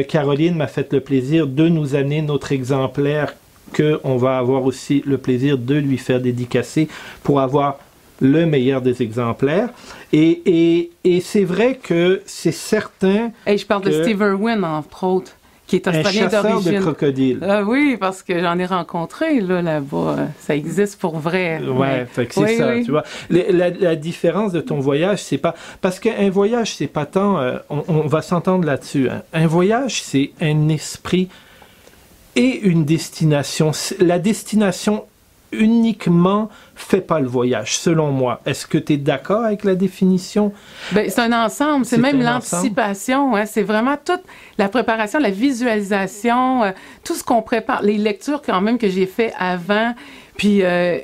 Caroline 0.07 0.55
m'a 0.55 0.65
fait 0.65 0.91
le 0.93 0.99
plaisir 0.99 1.45
de 1.45 1.67
nous 1.69 1.93
amener 1.93 2.23
notre 2.23 2.51
exemplaire 2.51 3.35
qu'on 3.75 4.17
va 4.17 4.37
avoir 4.37 4.63
aussi 4.65 5.03
le 5.05 5.17
plaisir 5.17 5.57
de 5.57 5.75
lui 5.75 5.97
faire 5.97 6.19
dédicacer 6.19 6.87
pour 7.23 7.39
avoir 7.39 7.79
le 8.21 8.45
meilleur 8.45 8.81
des 8.81 9.01
exemplaires. 9.01 9.69
Et, 10.13 10.41
et, 10.45 10.91
et 11.03 11.21
c'est 11.21 11.43
vrai 11.43 11.79
que 11.81 12.21
c'est 12.25 12.51
certain. 12.51 13.31
Et 13.45 13.57
je 13.57 13.65
parle 13.65 13.83
de 13.83 13.91
Steve 13.91 14.19
Irwin, 14.21 14.63
entre 14.63 15.03
autres, 15.03 15.31
qui 15.67 15.77
est 15.77 15.87
australien 15.87 16.27
d'origine. 16.27 16.73
de 16.73 16.79
crocodile. 16.79 17.39
Ah 17.41 17.63
oui, 17.63 17.97
parce 17.99 18.21
que 18.23 18.39
j'en 18.39 18.57
ai 18.59 18.65
rencontré 18.65 19.41
là, 19.41 19.61
là-bas. 19.61 20.27
Ça 20.39 20.55
existe 20.55 20.99
pour 20.99 21.17
vrai. 21.17 21.61
Ouais, 21.61 22.07
c'est 22.13 22.57
ça, 22.57 22.75
tu 22.83 22.91
vois. 22.91 23.03
La, 23.29 23.69
la, 23.69 23.95
différence 23.95 24.51
de 24.51 24.61
ton 24.61 24.79
voyage, 24.79 25.23
c'est 25.23 25.37
pas. 25.37 25.55
Parce 25.81 25.99
qu'un 25.99 26.29
voyage, 26.29 26.75
c'est 26.75 26.87
pas 26.87 27.05
tant. 27.05 27.39
Euh, 27.39 27.57
on, 27.69 27.83
on, 27.87 28.07
va 28.07 28.21
s'entendre 28.21 28.65
là-dessus. 28.65 29.09
Hein. 29.09 29.23
Un 29.33 29.47
voyage, 29.47 30.03
c'est 30.03 30.31
un 30.39 30.69
esprit 30.69 31.29
et 32.35 32.59
une 32.61 32.85
destination. 32.85 33.71
La 33.99 34.19
destination 34.19 35.05
uniquement 35.59 36.49
fait 36.75 37.01
pas 37.01 37.19
le 37.19 37.27
voyage, 37.27 37.77
selon 37.77 38.11
moi. 38.11 38.41
Est-ce 38.45 38.67
que 38.67 38.77
tu 38.77 38.93
es 38.93 38.97
d'accord 38.97 39.43
avec 39.43 39.63
la 39.63 39.75
définition? 39.75 40.51
Ben, 40.91 41.09
c'est 41.09 41.21
un 41.21 41.45
ensemble, 41.45 41.85
c'est 41.85 41.97
même 41.97 42.21
l'anticipation, 42.21 43.35
hein. 43.35 43.45
c'est 43.45 43.63
vraiment 43.63 43.95
toute 44.03 44.21
la 44.57 44.69
préparation, 44.69 45.19
la 45.19 45.29
visualisation, 45.29 46.63
euh, 46.63 46.71
tout 47.03 47.15
ce 47.15 47.23
qu'on 47.23 47.41
prépare, 47.41 47.81
les 47.81 47.97
lectures 47.97 48.41
quand 48.41 48.61
même 48.61 48.77
que 48.77 48.89
j'ai 48.89 49.05
fait 49.05 49.33
avant, 49.37 49.93
puis 50.37 50.63
euh, 50.63 50.99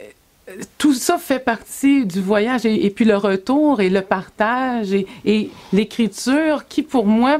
tout 0.77 0.93
ça 0.93 1.17
fait 1.17 1.39
partie 1.39 2.05
du 2.05 2.21
voyage, 2.21 2.65
et, 2.65 2.89
puis 2.89 3.05
le 3.05 3.15
retour 3.15 3.81
et 3.81 3.89
le 3.89 4.01
partage 4.01 4.93
et, 4.93 5.07
et 5.25 5.49
l'écriture 5.71 6.67
qui 6.67 6.83
pour 6.83 7.05
moi, 7.05 7.39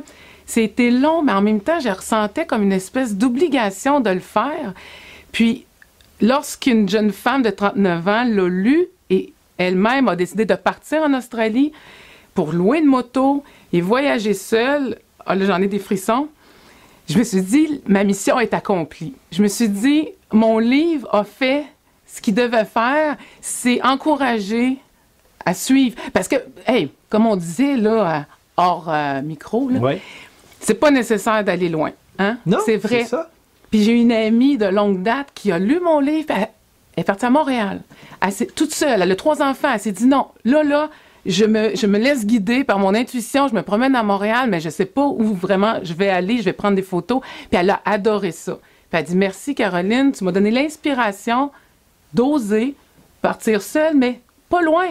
c'était 0.51 0.91
long, 0.91 1.21
mais 1.21 1.31
en 1.31 1.41
même 1.41 1.61
temps, 1.61 1.79
je 1.79 1.87
ressentais 1.87 2.45
comme 2.45 2.63
une 2.63 2.73
espèce 2.73 3.15
d'obligation 3.15 4.01
de 4.01 4.09
le 4.09 4.19
faire. 4.19 4.73
Puis, 5.31 5.65
lorsqu'une 6.21 6.87
jeune 6.87 7.11
femme 7.11 7.41
de 7.41 7.49
39 7.49 8.07
ans 8.07 8.23
l'a 8.23 8.47
lu 8.47 8.87
et 9.09 9.33
elle-même 9.57 10.07
a 10.07 10.15
décidé 10.15 10.45
de 10.45 10.55
partir 10.55 11.03
en 11.03 11.13
Australie 11.13 11.71
pour 12.33 12.53
louer 12.53 12.79
une 12.79 12.85
moto 12.85 13.43
et 13.73 13.81
voyager 13.81 14.33
seule, 14.33 14.97
oh 15.27 15.33
là, 15.33 15.45
j'en 15.45 15.61
ai 15.61 15.67
des 15.67 15.79
frissons. 15.79 16.27
Je 17.09 17.17
me 17.17 17.23
suis 17.23 17.41
dit, 17.41 17.81
ma 17.87 18.03
mission 18.03 18.39
est 18.39 18.53
accomplie. 18.53 19.13
Je 19.31 19.41
me 19.41 19.47
suis 19.47 19.67
dit, 19.67 20.09
mon 20.31 20.59
livre 20.59 21.07
a 21.13 21.23
fait 21.23 21.65
ce 22.05 22.21
qu'il 22.21 22.35
devait 22.35 22.65
faire, 22.65 23.17
c'est 23.41 23.81
encourager 23.83 24.77
à 25.45 25.53
suivre. 25.53 25.95
Parce 26.13 26.27
que, 26.27 26.35
hey, 26.67 26.91
comme 27.09 27.25
on 27.25 27.35
disait 27.35 27.77
là, 27.77 28.25
hors 28.57 28.89
euh, 28.89 29.21
micro, 29.21 29.69
là, 29.69 29.95
c'est 30.59 30.75
pas 30.75 30.91
nécessaire 30.91 31.43
d'aller 31.43 31.69
loin. 31.69 31.91
Hein? 32.19 32.37
Non, 32.45 32.59
c'est 32.65 32.77
vrai. 32.77 33.05
Ça. 33.05 33.29
Puis 33.71 33.83
j'ai 33.83 33.93
une 33.93 34.11
amie 34.11 34.57
de 34.57 34.65
longue 34.65 35.01
date 35.01 35.29
qui 35.33 35.51
a 35.51 35.57
lu 35.57 35.79
mon 35.79 35.99
livre. 35.99 36.27
Elle, 36.29 36.49
est 36.97 37.03
partie 37.03 37.25
à 37.25 37.29
Montréal. 37.29 37.81
Elle 38.21 38.47
toute 38.47 38.73
seule. 38.73 39.01
Elle 39.01 39.11
a 39.11 39.15
trois 39.15 39.41
enfants. 39.41 39.69
Elle 39.73 39.79
s'est 39.79 39.93
dit 39.93 40.05
non, 40.05 40.27
là, 40.43 40.63
là, 40.63 40.89
je 41.25 41.45
me, 41.45 41.97
laisse 41.97 42.25
guider 42.25 42.65
par 42.65 42.79
mon 42.79 42.93
intuition. 42.93 43.47
Je 43.47 43.55
me 43.55 43.61
promène 43.61 43.95
à 43.95 44.03
Montréal, 44.03 44.49
mais 44.49 44.59
je 44.59 44.69
sais 44.69 44.85
pas 44.85 45.05
où 45.05 45.33
vraiment 45.33 45.79
je 45.83 45.93
vais 45.93 46.09
aller. 46.09 46.37
Je 46.37 46.43
vais 46.43 46.53
prendre 46.53 46.75
des 46.75 46.81
photos. 46.81 47.21
Puis 47.21 47.59
elle 47.59 47.69
a 47.69 47.81
adoré 47.85 48.31
ça. 48.31 48.55
Puis 48.55 48.61
elle 48.91 48.99
a 48.99 49.03
dit 49.03 49.15
merci, 49.15 49.55
Caroline. 49.55 50.11
Tu 50.11 50.23
m'as 50.25 50.33
donné 50.33 50.51
l'inspiration 50.51 51.51
d'oser 52.13 52.75
partir 53.21 53.61
seule, 53.61 53.95
mais 53.95 54.19
pas 54.49 54.61
loin. 54.61 54.89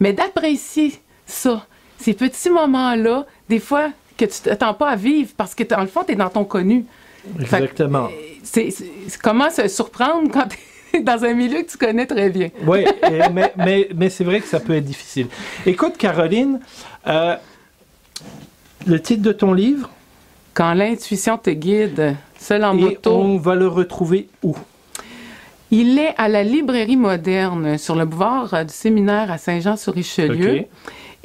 Mais 0.00 0.12
d'apprécier 0.12 1.00
ça. 1.26 1.64
Ces 1.98 2.12
petits 2.12 2.50
moments-là, 2.50 3.24
des 3.48 3.60
fois, 3.60 3.90
que 4.16 4.24
tu 4.24 4.40
t'attends 4.42 4.74
pas 4.74 4.90
à 4.90 4.96
vivre 4.96 5.32
parce 5.36 5.54
que, 5.54 5.62
dans 5.62 5.80
le 5.80 5.86
fond, 5.86 6.02
tu 6.04 6.12
es 6.12 6.16
dans 6.16 6.30
ton 6.30 6.44
connu. 6.44 6.86
Exactement. 7.40 8.08
C'est 8.42 8.72
comment 9.22 9.50
se 9.50 9.68
surprendre 9.68 10.30
quand 10.32 10.46
tu 10.48 10.58
es 10.96 11.00
dans 11.00 11.24
un 11.24 11.34
milieu 11.34 11.62
que 11.62 11.70
tu 11.70 11.78
connais 11.78 12.06
très 12.06 12.30
bien? 12.30 12.50
oui, 12.66 12.84
mais, 13.32 13.52
mais, 13.56 13.88
mais 13.94 14.10
c'est 14.10 14.24
vrai 14.24 14.40
que 14.40 14.46
ça 14.46 14.60
peut 14.60 14.74
être 14.74 14.84
difficile. 14.84 15.26
Écoute, 15.64 15.96
Caroline, 15.96 16.60
euh, 17.06 17.36
le 18.86 19.00
titre 19.00 19.22
de 19.22 19.32
ton 19.32 19.52
livre? 19.52 19.90
Quand 20.54 20.72
l'intuition 20.72 21.36
te 21.36 21.50
guide, 21.50 22.16
seul 22.38 22.64
en 22.64 22.78
Et 22.78 22.98
On 23.06 23.36
va 23.36 23.54
le 23.54 23.68
retrouver 23.68 24.28
où? 24.42 24.56
Il 25.70 25.98
est 25.98 26.14
à 26.16 26.28
la 26.28 26.44
librairie 26.44 26.96
moderne 26.96 27.76
sur 27.76 27.96
le 27.96 28.04
boulevard 28.04 28.64
du 28.64 28.72
séminaire 28.72 29.30
à 29.30 29.36
Saint-Jean-sur-Richelieu. 29.36 30.64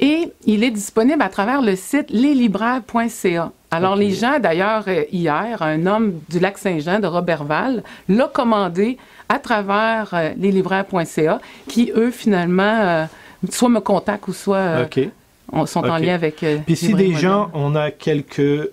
Et 0.02 0.32
il 0.46 0.64
est 0.64 0.72
disponible 0.72 1.22
à 1.22 1.28
travers 1.28 1.62
le 1.62 1.76
site 1.76 2.10
leslibraires.ca. 2.10 3.52
Alors, 3.70 3.94
les 3.94 4.10
gens, 4.10 4.40
d'ailleurs, 4.40 4.82
euh, 4.88 5.04
hier, 5.12 5.62
un 5.62 5.86
homme 5.86 6.14
du 6.28 6.40
lac 6.40 6.58
Saint-Jean, 6.58 6.98
de 6.98 7.06
Robertval, 7.06 7.84
l'a 8.08 8.26
commandé 8.26 8.98
à 9.28 9.38
travers 9.38 10.10
euh, 10.12 10.30
leslibraires.ca, 10.36 11.40
qui, 11.68 11.92
eux, 11.94 12.10
finalement, 12.10 12.80
euh, 12.80 13.04
soit 13.48 13.68
me 13.68 13.78
contactent 13.78 14.26
ou 14.26 14.32
soit 14.32 14.88
sont 15.66 15.84
en 15.84 15.98
lien 15.98 16.14
avec. 16.14 16.44
Puis 16.66 16.76
si 16.76 16.94
des 16.94 17.12
gens, 17.12 17.50
on 17.54 17.76
a 17.76 17.90
quelques 17.90 18.70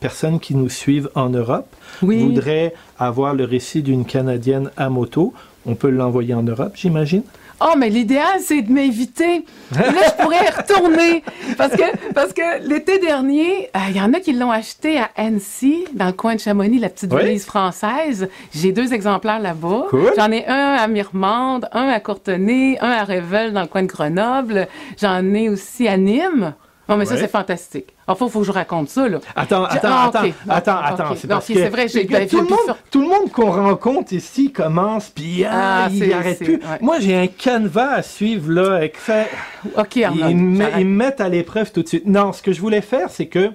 personnes 0.00 0.40
qui 0.40 0.54
nous 0.54 0.70
suivent 0.70 1.10
en 1.14 1.28
Europe, 1.28 1.68
voudraient 2.00 2.72
avoir 2.98 3.34
le 3.34 3.44
récit 3.44 3.82
d'une 3.82 4.04
Canadienne 4.04 4.70
à 4.76 4.88
moto, 4.88 5.34
on 5.66 5.74
peut 5.74 5.90
l'envoyer 5.90 6.34
en 6.34 6.42
Europe, 6.42 6.72
j'imagine? 6.74 7.22
Oh, 7.64 7.74
mais 7.76 7.88
l'idéal, 7.88 8.40
c'est 8.40 8.62
de 8.62 8.72
m'inviter. 8.72 9.44
Là, 9.72 9.82
je 10.06 10.22
pourrais 10.22 10.44
y 10.44 10.50
retourner. 10.50 11.22
Parce 11.56 11.72
que, 11.72 12.12
parce 12.12 12.32
que 12.32 12.66
l'été 12.66 12.98
dernier, 12.98 13.70
euh, 13.76 13.80
il 13.90 13.96
y 13.96 14.00
en 14.00 14.12
a 14.12 14.20
qui 14.20 14.32
l'ont 14.32 14.50
acheté 14.50 14.98
à 14.98 15.10
Annecy, 15.16 15.84
dans 15.92 16.06
le 16.06 16.12
coin 16.12 16.34
de 16.34 16.40
Chamonix, 16.40 16.78
la 16.78 16.88
petite 16.88 17.12
valise 17.12 17.44
française. 17.44 18.28
J'ai 18.54 18.72
deux 18.72 18.92
exemplaires 18.92 19.40
là-bas. 19.40 19.86
J'en 20.16 20.30
ai 20.32 20.46
un 20.46 20.74
à 20.74 20.86
Myrmande, 20.88 21.68
un 21.72 21.88
à 21.88 22.00
Courtenay, 22.00 22.78
un 22.80 22.90
à 22.90 23.04
Revel, 23.04 23.52
dans 23.52 23.62
le 23.62 23.66
coin 23.68 23.82
de 23.82 23.88
Grenoble. 23.88 24.66
J'en 25.00 25.22
ai 25.34 25.48
aussi 25.48 25.86
à 25.88 25.96
Nîmes. 25.96 26.54
Non, 26.88 26.96
mais 26.96 27.04
ça, 27.04 27.16
c'est 27.16 27.28
fantastique. 27.28 27.94
Enfin, 28.06 28.26
il 28.26 28.30
faut 28.30 28.40
que 28.40 28.46
je 28.46 28.52
raconte 28.52 28.88
ça, 28.88 29.08
là. 29.08 29.18
Attends, 29.36 29.64
attends, 29.64 29.88
ah, 29.90 30.10
attends, 30.12 30.32
attends, 30.48 30.78
attends. 30.78 31.14
C'est 31.16 31.28
parce 31.28 31.46
que, 31.46 31.68
vrai, 31.68 31.88
j'ai, 31.88 32.06
tout, 32.06 32.38
le 32.38 32.42
monde, 32.42 32.76
tout 32.90 33.00
le 33.00 33.08
monde 33.08 33.30
qu'on 33.30 33.50
rencontre 33.50 34.12
ici 34.12 34.50
commence, 34.52 35.08
puis 35.08 35.44
ah, 35.44 35.88
il 35.92 36.08
n'arrête 36.08 36.38
plus. 36.38 36.60
Moi, 36.80 36.98
j'ai 37.00 37.16
un 37.16 37.28
canevas 37.28 37.94
à 37.94 38.02
suivre, 38.02 38.50
là, 38.50 38.74
avec 38.74 38.96
fait... 38.96 39.28
OK, 39.76 39.96
Arnaud, 39.98 40.28
ils, 40.28 40.36
me, 40.36 40.84
mettent 40.84 41.20
à 41.20 41.28
l'épreuve 41.28 41.70
tout 41.72 41.82
de 41.82 41.88
suite. 41.88 42.06
Non, 42.06 42.32
ce 42.32 42.42
que 42.42 42.52
je 42.52 42.60
voulais 42.60 42.80
faire, 42.80 43.10
c'est 43.10 43.26
que 43.26 43.50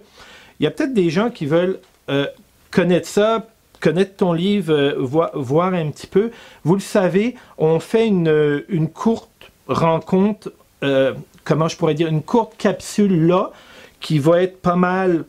il 0.59 0.63
y 0.63 0.67
a 0.67 0.71
peut-être 0.71 0.93
des 0.93 1.09
gens 1.09 1.29
qui 1.29 1.45
veulent 1.45 1.79
euh, 2.09 2.25
connaître 2.71 3.07
ça, 3.07 3.47
connaître 3.79 4.15
ton 4.15 4.33
livre, 4.33 4.73
euh, 4.73 4.95
voir, 4.97 5.73
un 5.73 5.91
petit 5.91 6.07
peu. 6.07 6.31
Vous 6.63 6.73
le 6.73 6.81
savez, 6.81 7.35
on 7.57 7.79
fait 7.79 8.07
une, 8.07 8.63
une 8.69 8.89
courte 8.89 9.29
rencontre 9.67 10.51
euh, 10.83 11.13
comment 11.47 11.69
je 11.69 11.77
pourrais 11.77 11.93
dire, 11.93 12.09
une 12.09 12.21
courte 12.21 12.57
capsule 12.57 13.25
là, 13.25 13.51
qui 14.01 14.19
va 14.19 14.43
être 14.43 14.61
pas 14.61 14.75
mal 14.75 15.23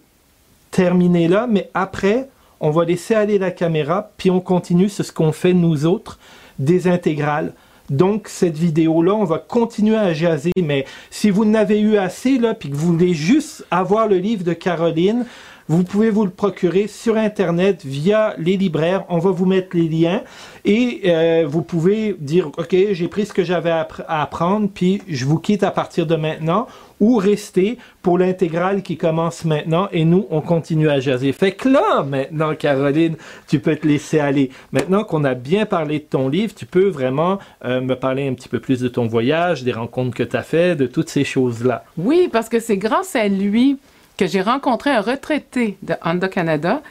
terminée 0.72 1.28
là, 1.28 1.46
mais 1.48 1.70
après, 1.74 2.28
on 2.60 2.70
va 2.70 2.84
laisser 2.84 3.14
aller 3.14 3.38
la 3.38 3.52
caméra, 3.52 4.10
puis 4.16 4.28
on 4.30 4.40
continue, 4.40 4.88
c'est 4.88 5.04
ce 5.04 5.12
qu'on 5.12 5.30
fait 5.30 5.54
nous 5.54 5.86
autres, 5.86 6.18
des 6.58 6.88
intégrales. 6.88 7.52
Donc, 7.88 8.26
cette 8.26 8.58
vidéo-là, 8.58 9.14
on 9.14 9.24
va 9.24 9.38
continuer 9.38 9.96
à 9.96 10.12
jaser, 10.12 10.50
mais 10.60 10.86
si 11.08 11.30
vous 11.30 11.44
n'avez 11.44 11.80
eu 11.80 11.96
assez, 11.96 12.36
là, 12.36 12.52
puis 12.52 12.68
que 12.68 12.74
vous 12.74 12.92
voulez 12.92 13.14
juste 13.14 13.64
avoir 13.70 14.08
le 14.08 14.16
livre 14.16 14.42
de 14.42 14.52
Caroline, 14.52 15.24
vous 15.68 15.84
pouvez 15.84 16.08
vous 16.08 16.24
le 16.24 16.30
procurer 16.30 16.86
sur 16.86 17.16
Internet 17.16 17.84
via 17.84 18.34
les 18.38 18.56
libraires. 18.56 19.04
On 19.10 19.18
va 19.18 19.30
vous 19.30 19.44
mettre 19.44 19.76
les 19.76 19.88
liens 19.88 20.22
et 20.64 21.02
euh, 21.04 21.44
vous 21.46 21.62
pouvez 21.62 22.16
dire, 22.18 22.48
OK, 22.56 22.74
j'ai 22.92 23.08
pris 23.08 23.26
ce 23.26 23.34
que 23.34 23.44
j'avais 23.44 23.70
à, 23.70 23.86
apprendre, 24.08 24.70
puis 24.72 25.02
je 25.06 25.26
vous 25.26 25.38
quitte 25.38 25.62
à 25.62 25.70
partir 25.70 26.06
de 26.06 26.16
maintenant 26.16 26.66
ou 27.00 27.16
rester 27.16 27.78
pour 28.02 28.18
l'intégrale 28.18 28.82
qui 28.82 28.96
commence 28.96 29.44
maintenant 29.44 29.88
et 29.92 30.04
nous, 30.04 30.26
on 30.30 30.40
continue 30.40 30.88
à 30.88 31.00
jaser. 31.00 31.32
Fait 31.32 31.52
que 31.52 31.68
là, 31.68 32.02
maintenant, 32.02 32.54
Caroline, 32.54 33.16
tu 33.46 33.60
peux 33.60 33.76
te 33.76 33.86
laisser 33.86 34.18
aller. 34.20 34.50
Maintenant 34.72 35.04
qu'on 35.04 35.22
a 35.24 35.34
bien 35.34 35.66
parlé 35.66 35.98
de 35.98 36.04
ton 36.04 36.28
livre, 36.28 36.54
tu 36.54 36.64
peux 36.64 36.88
vraiment 36.88 37.38
euh, 37.64 37.82
me 37.82 37.94
parler 37.94 38.26
un 38.26 38.32
petit 38.32 38.48
peu 38.48 38.58
plus 38.58 38.80
de 38.80 38.88
ton 38.88 39.06
voyage, 39.06 39.64
des 39.64 39.72
rencontres 39.72 40.16
que 40.16 40.22
tu 40.22 40.36
as 40.36 40.42
fait, 40.42 40.76
de 40.76 40.86
toutes 40.86 41.10
ces 41.10 41.24
choses-là. 41.24 41.84
Oui, 41.98 42.30
parce 42.32 42.48
que 42.48 42.58
c'est 42.58 42.78
grâce 42.78 43.14
à 43.14 43.28
lui 43.28 43.78
que 44.18 44.26
j'ai 44.26 44.42
rencontré 44.42 44.90
un 44.90 45.00
retraité 45.00 45.78
de 45.82 45.94
Honda 46.04 46.28
Canada 46.28 46.82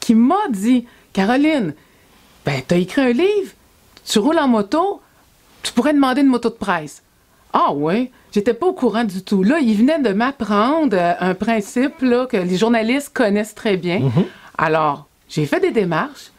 qui 0.00 0.14
m'a 0.14 0.48
dit 0.48 0.86
Caroline, 1.12 1.74
ben, 2.46 2.62
tu 2.66 2.74
as 2.74 2.78
écrit 2.78 3.02
un 3.02 3.12
livre, 3.12 3.52
tu 4.04 4.18
roules 4.18 4.38
en 4.38 4.48
moto, 4.48 5.02
tu 5.62 5.72
pourrais 5.72 5.92
demander 5.92 6.22
une 6.22 6.28
moto 6.28 6.48
de 6.48 6.54
presse. 6.54 7.02
Ah 7.52 7.72
ouais, 7.72 8.10
j'étais 8.32 8.54
pas 8.54 8.66
au 8.66 8.72
courant 8.72 9.04
du 9.04 9.22
tout. 9.22 9.42
Là, 9.42 9.58
il 9.58 9.76
venait 9.76 9.98
de 9.98 10.10
m'apprendre 10.10 10.96
euh, 10.96 11.14
un 11.18 11.34
principe 11.34 12.00
là, 12.02 12.26
que 12.26 12.36
les 12.36 12.56
journalistes 12.56 13.12
connaissent 13.12 13.54
très 13.54 13.76
bien. 13.76 13.98
Mm-hmm. 13.98 14.24
Alors, 14.58 15.08
j'ai 15.28 15.44
fait 15.46 15.60
des 15.60 15.72
démarches. 15.72 16.30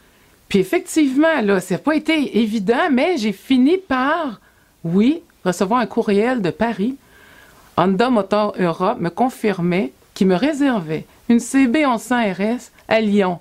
Puis 0.48 0.60
effectivement, 0.60 1.42
là, 1.42 1.60
ça 1.60 1.74
n'a 1.74 1.78
pas 1.78 1.94
été 1.94 2.38
évident, 2.38 2.88
mais 2.90 3.18
j'ai 3.18 3.32
fini 3.32 3.76
par, 3.76 4.40
oui, 4.82 5.20
recevoir 5.44 5.80
un 5.80 5.86
courriel 5.86 6.40
de 6.40 6.50
Paris. 6.50 6.96
Honda 7.76 8.08
Motor 8.08 8.54
Europe 8.58 8.98
me 8.98 9.10
confirmait 9.10 9.92
qui 10.18 10.24
me 10.24 10.34
réservait 10.34 11.04
une 11.28 11.38
CB 11.38 11.86
1100 11.86 12.32
RS 12.32 12.72
à 12.88 13.00
Lyon. 13.00 13.38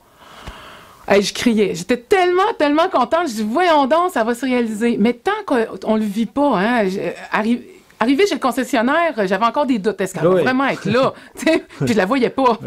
je 1.10 1.34
criais. 1.34 1.74
J'étais 1.74 1.98
tellement, 1.98 2.54
tellement 2.60 2.88
contente. 2.88 3.30
Je 3.30 3.34
dis, 3.34 3.44
voyons 3.44 3.88
donc, 3.88 4.12
ça 4.12 4.24
va 4.24 4.36
se 4.36 4.46
réaliser. 4.46 4.96
Mais 5.00 5.14
tant 5.14 5.32
qu'on 5.48 5.96
ne 5.96 6.02
le 6.02 6.06
vit 6.06 6.28
pas, 6.28 6.56
hein, 6.56 6.88
arrivé 7.34 8.28
chez 8.28 8.36
le 8.36 8.40
concessionnaire, 8.40 9.16
j'avais 9.26 9.46
encore 9.46 9.66
des 9.66 9.80
doutes. 9.80 10.00
Est-ce 10.00 10.14
qu'elle 10.14 10.28
va 10.28 10.42
vraiment 10.44 10.68
être 10.68 10.86
là? 10.86 11.14
Puis 11.36 11.88
je 11.88 11.98
la 11.98 12.06
voyais 12.06 12.30
pas. 12.30 12.60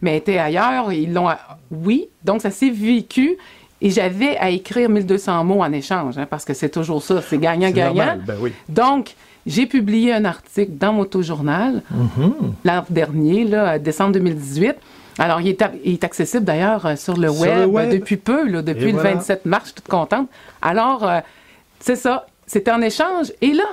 Mais 0.00 0.12
elle 0.12 0.18
était 0.18 0.38
ailleurs. 0.38 0.92
Ils 0.92 1.12
l'ont. 1.12 1.26
Oui. 1.72 2.08
Donc, 2.22 2.42
ça 2.42 2.52
s'est 2.52 2.70
vécu. 2.70 3.36
Et 3.80 3.90
j'avais 3.90 4.36
à 4.36 4.50
écrire 4.50 4.88
1200 4.88 5.42
mots 5.42 5.62
en 5.62 5.72
échange, 5.72 6.18
hein, 6.18 6.26
parce 6.30 6.44
que 6.44 6.54
c'est 6.54 6.68
toujours 6.68 7.02
ça. 7.02 7.20
C'est 7.20 7.38
gagnant-gagnant. 7.38 8.16
Ben 8.24 8.36
oui. 8.40 8.52
Donc, 8.68 9.16
j'ai 9.46 9.66
publié 9.66 10.12
un 10.12 10.24
article 10.24 10.72
dans 10.72 10.92
Motojournal 10.92 11.82
mm 11.90 12.30
l'an 12.64 12.84
dernier, 12.90 13.44
là, 13.44 13.78
décembre 13.78 14.12
2018. 14.12 14.76
Alors, 15.18 15.40
il 15.40 15.48
est, 15.48 16.04
accessible 16.04 16.44
d'ailleurs 16.44 16.86
euh, 16.86 16.96
sur, 16.96 17.16
le 17.16 17.30
web, 17.30 17.90
depuis 17.90 18.16
peu, 18.16 18.50
depuis 18.62 18.92
le 18.92 18.98
27 18.98 19.44
mars. 19.44 19.64
Je 19.64 19.66
suis 19.68 19.74
toute 19.74 19.88
contente. 19.88 20.28
Alors, 20.62 21.06
euh, 21.06 21.20
c'est 21.78 21.96
ça. 21.96 22.26
C'était 22.46 22.70
en 22.70 22.80
échange. 22.80 23.32
Et 23.42 23.52
là, 23.52 23.64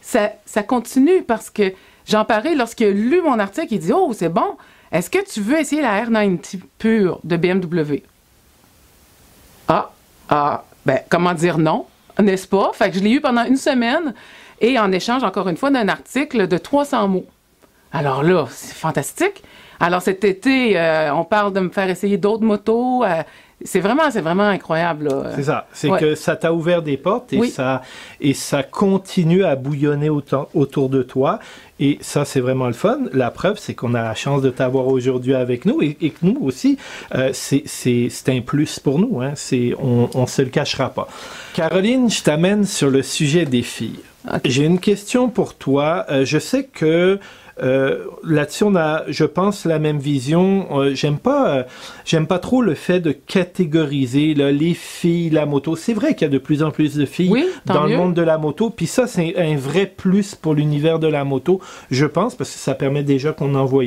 ça, 0.00 0.32
ça 0.44 0.62
continue 0.62 1.22
parce 1.22 1.48
que 1.48 1.72
Jean 2.06 2.24
Paré, 2.24 2.54
lorsqu'il 2.54 2.88
a 2.88 2.90
lu 2.90 3.22
mon 3.22 3.38
article, 3.38 3.68
il 3.70 3.78
dit 3.78 3.92
Oh, 3.94 4.12
c'est 4.12 4.28
bon. 4.28 4.56
Est-ce 4.92 5.08
que 5.08 5.24
tu 5.24 5.40
veux 5.40 5.58
essayer 5.58 5.80
la 5.80 6.04
R90 6.04 6.60
pure 6.78 7.20
de 7.24 7.36
BMW? 7.36 8.02
Ah, 9.68 9.90
ah, 10.28 10.64
ben, 10.84 10.98
comment 11.08 11.32
dire 11.32 11.58
non, 11.58 11.86
n'est-ce 12.18 12.48
pas? 12.48 12.72
Fait 12.74 12.90
que 12.90 12.96
je 12.98 13.02
l'ai 13.02 13.12
eu 13.12 13.20
pendant 13.20 13.44
une 13.44 13.56
semaine 13.56 14.14
et 14.60 14.78
en 14.78 14.92
échange, 14.92 15.24
encore 15.24 15.48
une 15.48 15.56
fois, 15.56 15.70
d'un 15.70 15.88
article 15.88 16.46
de 16.46 16.58
300 16.58 17.08
mots. 17.08 17.26
Alors 17.92 18.22
là, 18.22 18.46
c'est 18.50 18.74
fantastique. 18.74 19.42
Alors 19.80 20.02
cet 20.02 20.24
été, 20.24 20.78
euh, 20.78 21.12
on 21.14 21.24
parle 21.24 21.52
de 21.52 21.60
me 21.60 21.70
faire 21.70 21.88
essayer 21.88 22.18
d'autres 22.18 22.44
motos. 22.44 23.02
Euh, 23.02 23.22
c'est 23.64 23.80
vraiment, 23.80 24.10
c'est 24.10 24.20
vraiment 24.20 24.44
incroyable. 24.44 25.08
C'est 25.34 25.44
ça. 25.44 25.66
C'est 25.72 25.90
que 25.98 26.14
ça 26.14 26.36
t'a 26.36 26.52
ouvert 26.52 26.82
des 26.82 26.96
portes 26.96 27.32
et 27.32 27.46
ça 27.48 27.82
et 28.20 28.32
ça 28.32 28.62
continue 28.62 29.44
à 29.44 29.56
bouillonner 29.56 30.08
autour 30.08 30.88
de 30.88 31.02
toi. 31.02 31.40
Et 31.78 31.98
ça, 32.00 32.24
c'est 32.24 32.40
vraiment 32.40 32.66
le 32.66 32.72
fun. 32.74 33.00
La 33.12 33.30
preuve, 33.30 33.58
c'est 33.58 33.74
qu'on 33.74 33.94
a 33.94 34.02
la 34.02 34.14
chance 34.14 34.42
de 34.42 34.50
t'avoir 34.50 34.86
aujourd'hui 34.86 35.34
avec 35.34 35.64
nous 35.64 35.80
et, 35.82 35.94
que 35.94 36.18
nous 36.22 36.38
aussi, 36.42 36.78
euh, 37.14 37.30
c'est 37.32 38.28
un 38.28 38.40
plus 38.40 38.78
pour 38.78 38.98
nous. 38.98 39.20
Hein. 39.20 39.32
On 39.78 40.08
ne 40.14 40.26
se 40.26 40.42
le 40.42 40.48
cachera 40.48 40.90
pas. 40.90 41.08
Caroline, 41.54 42.10
je 42.10 42.22
t'amène 42.22 42.64
sur 42.64 42.90
le 42.90 43.02
sujet 43.02 43.44
des 43.44 43.62
filles. 43.62 44.00
J'ai 44.44 44.64
une 44.64 44.78
question 44.80 45.28
pour 45.28 45.54
toi. 45.54 46.04
Euh, 46.10 46.24
je 46.24 46.38
sais 46.38 46.64
que 46.64 47.18
euh, 47.62 48.04
là-dessus, 48.24 48.64
on 48.64 48.74
a, 48.74 49.04
je 49.08 49.24
pense, 49.24 49.64
la 49.64 49.78
même 49.78 49.98
vision. 49.98 50.66
Euh, 50.78 50.94
j'aime 50.94 51.18
pas, 51.18 51.66
j'aime 52.04 52.26
pas 52.26 52.38
trop 52.38 52.62
le 52.62 52.74
fait 52.74 53.00
de 53.00 53.12
catégoriser 53.12 54.34
les 54.34 54.74
filles, 54.74 55.30
la 55.30 55.46
moto. 55.46 55.76
C'est 55.76 55.92
vrai 55.92 56.14
qu'il 56.14 56.22
y 56.22 56.30
a 56.30 56.32
de 56.32 56.38
plus 56.38 56.62
en 56.62 56.70
plus 56.70 56.96
de 56.96 57.04
filles 57.04 57.46
dans 57.66 57.84
le 57.84 57.96
monde 57.96 58.14
de 58.14 58.22
la 58.22 58.38
moto. 58.38 58.70
Puis 58.70 58.86
ça, 58.86 59.06
c'est 59.06 59.36
un 59.36 59.56
vrai 59.56 59.86
plus 59.86 60.34
pour 60.34 60.54
l'univers 60.54 60.98
de 60.98 61.06
la 61.06 61.24
moto, 61.24 61.60
je 61.90 62.06
pense, 62.06 62.34
parce 62.34 62.50
que 62.50 62.58
ça 62.58 62.74
permet 62.74 63.02
déjà 63.02 63.32
qu'on 63.32 63.54
envoie 63.54 63.84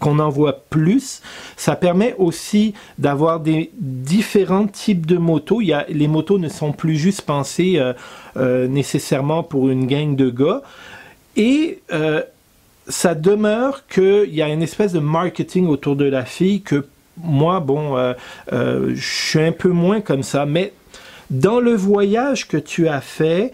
qu'on 0.00 0.18
en 0.18 0.28
voit 0.28 0.64
plus. 0.70 1.22
Ça 1.56 1.76
permet 1.76 2.14
aussi 2.18 2.74
d'avoir 2.98 3.40
des 3.40 3.70
différents 3.78 4.66
types 4.66 5.06
de 5.06 5.16
motos. 5.16 5.60
Il 5.60 5.68
y 5.68 5.72
a, 5.72 5.86
les 5.88 6.08
motos 6.08 6.38
ne 6.38 6.48
sont 6.48 6.72
plus 6.72 6.96
juste 6.96 7.22
pensées 7.22 7.74
euh, 7.78 7.92
euh, 8.36 8.68
nécessairement 8.68 9.42
pour 9.42 9.68
une 9.70 9.86
gang 9.86 10.14
de 10.14 10.30
gars. 10.30 10.62
Et 11.36 11.80
euh, 11.92 12.22
ça 12.86 13.14
demeure 13.14 13.86
qu'il 13.86 14.34
y 14.34 14.42
a 14.42 14.48
une 14.48 14.62
espèce 14.62 14.92
de 14.92 15.00
marketing 15.00 15.66
autour 15.66 15.96
de 15.96 16.04
la 16.04 16.24
fille 16.24 16.62
que 16.62 16.86
moi, 17.20 17.58
bon, 17.58 17.96
je 18.52 18.94
suis 18.94 19.40
un 19.40 19.50
peu 19.50 19.70
moins 19.70 20.00
comme 20.00 20.22
ça. 20.22 20.46
Mais 20.46 20.72
dans 21.30 21.58
le 21.58 21.74
voyage 21.74 22.46
que 22.46 22.56
tu 22.56 22.86
as 22.86 23.00
fait, 23.00 23.50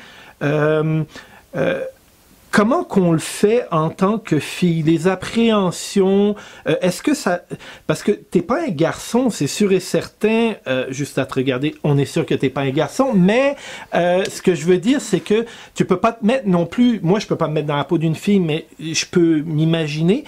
comment 2.55 2.85
qu'on 2.85 3.11
le 3.11 3.19
fait 3.19 3.67
en 3.73 3.91
tant 3.91 4.19
que 4.19 4.39
fille? 4.39 4.85
Les 4.85 5.09
appréhensions, 5.09 6.37
euh, 6.69 6.77
est-ce 6.83 7.03
que 7.03 7.13
ça... 7.13 7.43
Parce 7.89 8.05
que 8.05 8.13
t'es 8.13 8.43
pas 8.43 8.63
un 8.63 8.71
garçon, 8.71 9.29
c'est 9.29 9.49
sûr 9.49 9.73
et 9.73 9.81
certain, 9.81 10.53
euh, 10.69 10.87
juste 10.91 11.19
à 11.19 11.27
te 11.27 11.35
regarder, 11.35 11.75
on 11.83 11.99
est 11.99 12.05
sûr 12.05 12.25
que 12.25 12.35
t'es 12.35 12.51
pas 12.51 12.61
un 12.61 12.71
garçon, 12.71 13.11
mais 13.13 13.57
euh, 13.97 14.23
ce 14.33 14.41
que 14.41 14.55
je 14.55 14.67
veux 14.67 14.79
dire, 14.79 15.01
c'est 15.01 15.19
que 15.19 15.45
tu 15.75 15.85
peux 15.85 15.97
pas 15.97 16.13
te 16.13 16.25
mettre 16.25 16.47
non 16.47 16.65
plus, 16.65 17.01
moi 17.03 17.19
je 17.19 17.27
peux 17.27 17.35
pas 17.35 17.49
me 17.49 17.55
mettre 17.55 17.67
dans 17.67 17.77
la 17.77 17.83
peau 17.83 17.99
d'une 17.99 18.15
fille, 18.15 18.41
mais 18.41 18.67
je 18.79 19.05
peux 19.05 19.41
m'imaginer... 19.41 20.25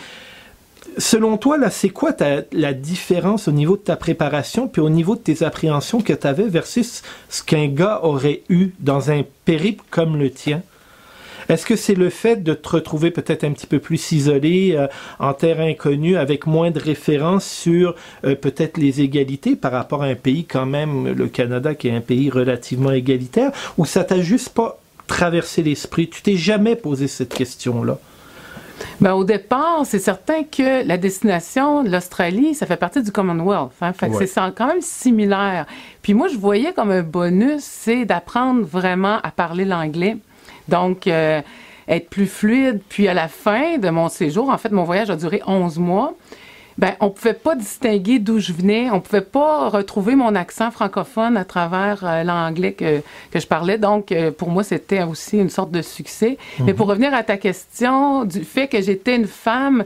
Selon 0.98 1.36
toi, 1.36 1.58
là, 1.58 1.68
c'est 1.68 1.90
quoi 1.90 2.12
la 2.52 2.72
différence 2.72 3.48
au 3.48 3.52
niveau 3.52 3.76
de 3.76 3.82
ta 3.82 3.96
préparation 3.96 4.66
puis 4.66 4.80
au 4.80 4.88
niveau 4.88 5.14
de 5.14 5.20
tes 5.20 5.42
appréhensions 5.42 6.00
que 6.00 6.14
tu 6.14 6.26
avais 6.26 6.48
versus 6.48 7.02
ce 7.28 7.42
qu'un 7.42 7.66
gars 7.68 8.00
aurait 8.02 8.44
eu 8.48 8.70
dans 8.80 9.10
un 9.10 9.22
périple 9.44 9.84
comme 9.90 10.16
le 10.16 10.30
tien? 10.30 10.62
Est-ce 11.48 11.66
que 11.66 11.76
c'est 11.76 11.94
le 11.94 12.10
fait 12.10 12.42
de 12.42 12.54
te 12.54 12.68
retrouver 12.68 13.10
peut-être 13.10 13.44
un 13.44 13.52
petit 13.52 13.66
peu 13.66 13.78
plus 13.78 14.12
isolé 14.12 14.74
euh, 14.76 14.86
en 15.18 15.32
terrain 15.32 15.66
inconnu 15.66 16.16
avec 16.16 16.46
moins 16.46 16.70
de 16.70 16.80
références 16.80 17.46
sur 17.46 17.94
euh, 18.24 18.34
peut-être 18.34 18.78
les 18.78 19.00
égalités 19.00 19.56
par 19.56 19.72
rapport 19.72 20.02
à 20.02 20.06
un 20.06 20.14
pays 20.14 20.44
quand 20.44 20.66
même, 20.66 21.08
le 21.12 21.26
Canada 21.28 21.74
qui 21.74 21.88
est 21.88 21.96
un 21.96 22.00
pays 22.00 22.30
relativement 22.30 22.92
égalitaire, 22.92 23.52
ou 23.78 23.84
ça 23.84 24.04
t'a 24.04 24.20
juste 24.20 24.50
pas 24.50 24.78
traversé 25.06 25.62
l'esprit? 25.62 26.08
Tu 26.08 26.22
t'es 26.22 26.36
jamais 26.36 26.76
posé 26.76 27.06
cette 27.06 27.34
question-là? 27.34 27.98
Ben, 29.00 29.14
au 29.14 29.24
départ, 29.24 29.82
c'est 29.84 29.98
certain 29.98 30.42
que 30.42 30.86
la 30.86 30.98
destination 30.98 31.82
de 31.82 31.90
l'Australie, 31.90 32.54
ça 32.54 32.66
fait 32.66 32.76
partie 32.76 33.02
du 33.02 33.10
Commonwealth. 33.10 33.72
Hein? 33.80 33.92
Fait 33.92 34.10
que 34.10 34.26
c'est 34.26 34.40
quand 34.54 34.66
même 34.66 34.80
similaire. 34.80 35.66
Puis 36.02 36.14
moi, 36.14 36.28
je 36.28 36.36
voyais 36.36 36.72
comme 36.72 36.90
un 36.90 37.02
bonus, 37.02 37.62
c'est 37.62 38.04
d'apprendre 38.04 38.66
vraiment 38.66 39.18
à 39.22 39.30
parler 39.30 39.64
l'anglais. 39.64 40.16
Donc, 40.68 41.06
euh, 41.06 41.40
être 41.88 42.08
plus 42.10 42.26
fluide. 42.26 42.80
Puis 42.88 43.08
à 43.08 43.14
la 43.14 43.28
fin 43.28 43.78
de 43.78 43.88
mon 43.90 44.08
séjour, 44.08 44.50
en 44.50 44.58
fait, 44.58 44.70
mon 44.70 44.84
voyage 44.84 45.10
a 45.10 45.16
duré 45.16 45.42
11 45.46 45.78
mois 45.78 46.14
ben 46.78 46.94
on 47.00 47.10
pouvait 47.10 47.32
pas 47.32 47.54
distinguer 47.54 48.18
d'où 48.18 48.38
je 48.38 48.52
venais, 48.52 48.90
on 48.90 49.00
pouvait 49.00 49.22
pas 49.22 49.68
retrouver 49.68 50.14
mon 50.14 50.34
accent 50.34 50.70
francophone 50.70 51.36
à 51.36 51.44
travers 51.44 52.04
euh, 52.04 52.22
l'anglais 52.22 52.72
que, 52.72 53.00
que 53.30 53.40
je 53.40 53.46
parlais. 53.46 53.78
Donc 53.78 54.12
euh, 54.12 54.30
pour 54.30 54.50
moi 54.50 54.62
c'était 54.62 55.02
aussi 55.02 55.38
une 55.38 55.48
sorte 55.48 55.70
de 55.70 55.82
succès. 55.82 56.36
Mais 56.60 56.72
mhm. 56.72 56.74
pour 56.74 56.86
revenir 56.88 57.14
à 57.14 57.22
ta 57.22 57.38
question 57.38 58.24
du 58.24 58.44
fait 58.44 58.68
que 58.68 58.80
j'étais 58.82 59.16
une 59.16 59.26
femme, 59.26 59.84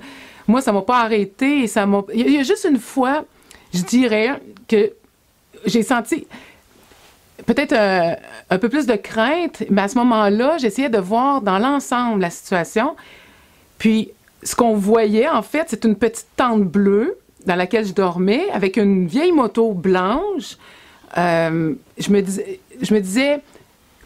moi 0.49 0.61
ça 0.61 0.73
m'a 0.73 0.83
pas 0.83 1.01
arrêté 1.01 1.62
et 1.62 1.66
ça 1.69 1.87
m'a 1.87 2.03
il 2.12 2.31
y 2.31 2.38
a 2.38 2.43
juste 2.43 2.66
une 2.69 2.81
fois, 2.81 3.25
je 3.73 3.83
dirais 3.83 4.31
que 4.66 4.93
j'ai 5.66 5.83
senti 5.83 6.27
peut-être 7.46 7.72
un, 7.72 8.16
un 8.50 8.59
peu 8.59 8.68
plus 8.68 8.87
de 8.87 8.94
crainte, 8.94 9.62
mais 9.70 9.83
à 9.83 9.88
ce 9.88 9.96
moment-là, 9.98 10.59
j'essayais 10.59 10.88
de 10.88 10.98
voir 10.98 11.40
dans 11.40 11.59
l'ensemble 11.59 12.20
la 12.20 12.31
situation. 12.31 12.96
Puis 13.79 14.11
ce 14.42 14.55
qu'on 14.55 14.74
voyait, 14.74 15.29
en 15.29 15.42
fait, 15.42 15.66
c'est 15.68 15.85
une 15.85 15.96
petite 15.96 16.29
tente 16.37 16.64
bleue 16.64 17.18
dans 17.46 17.57
laquelle 17.57 17.87
je 17.87 17.92
dormais 17.92 18.48
avec 18.53 18.76
une 18.76 19.07
vieille 19.07 19.33
moto 19.33 19.72
blanche. 19.72 20.57
Euh, 21.18 21.74
je, 21.98 22.11
me 22.11 22.20
disais, 22.20 22.61
je 22.81 22.94
me 22.94 23.00
disais, 23.00 23.40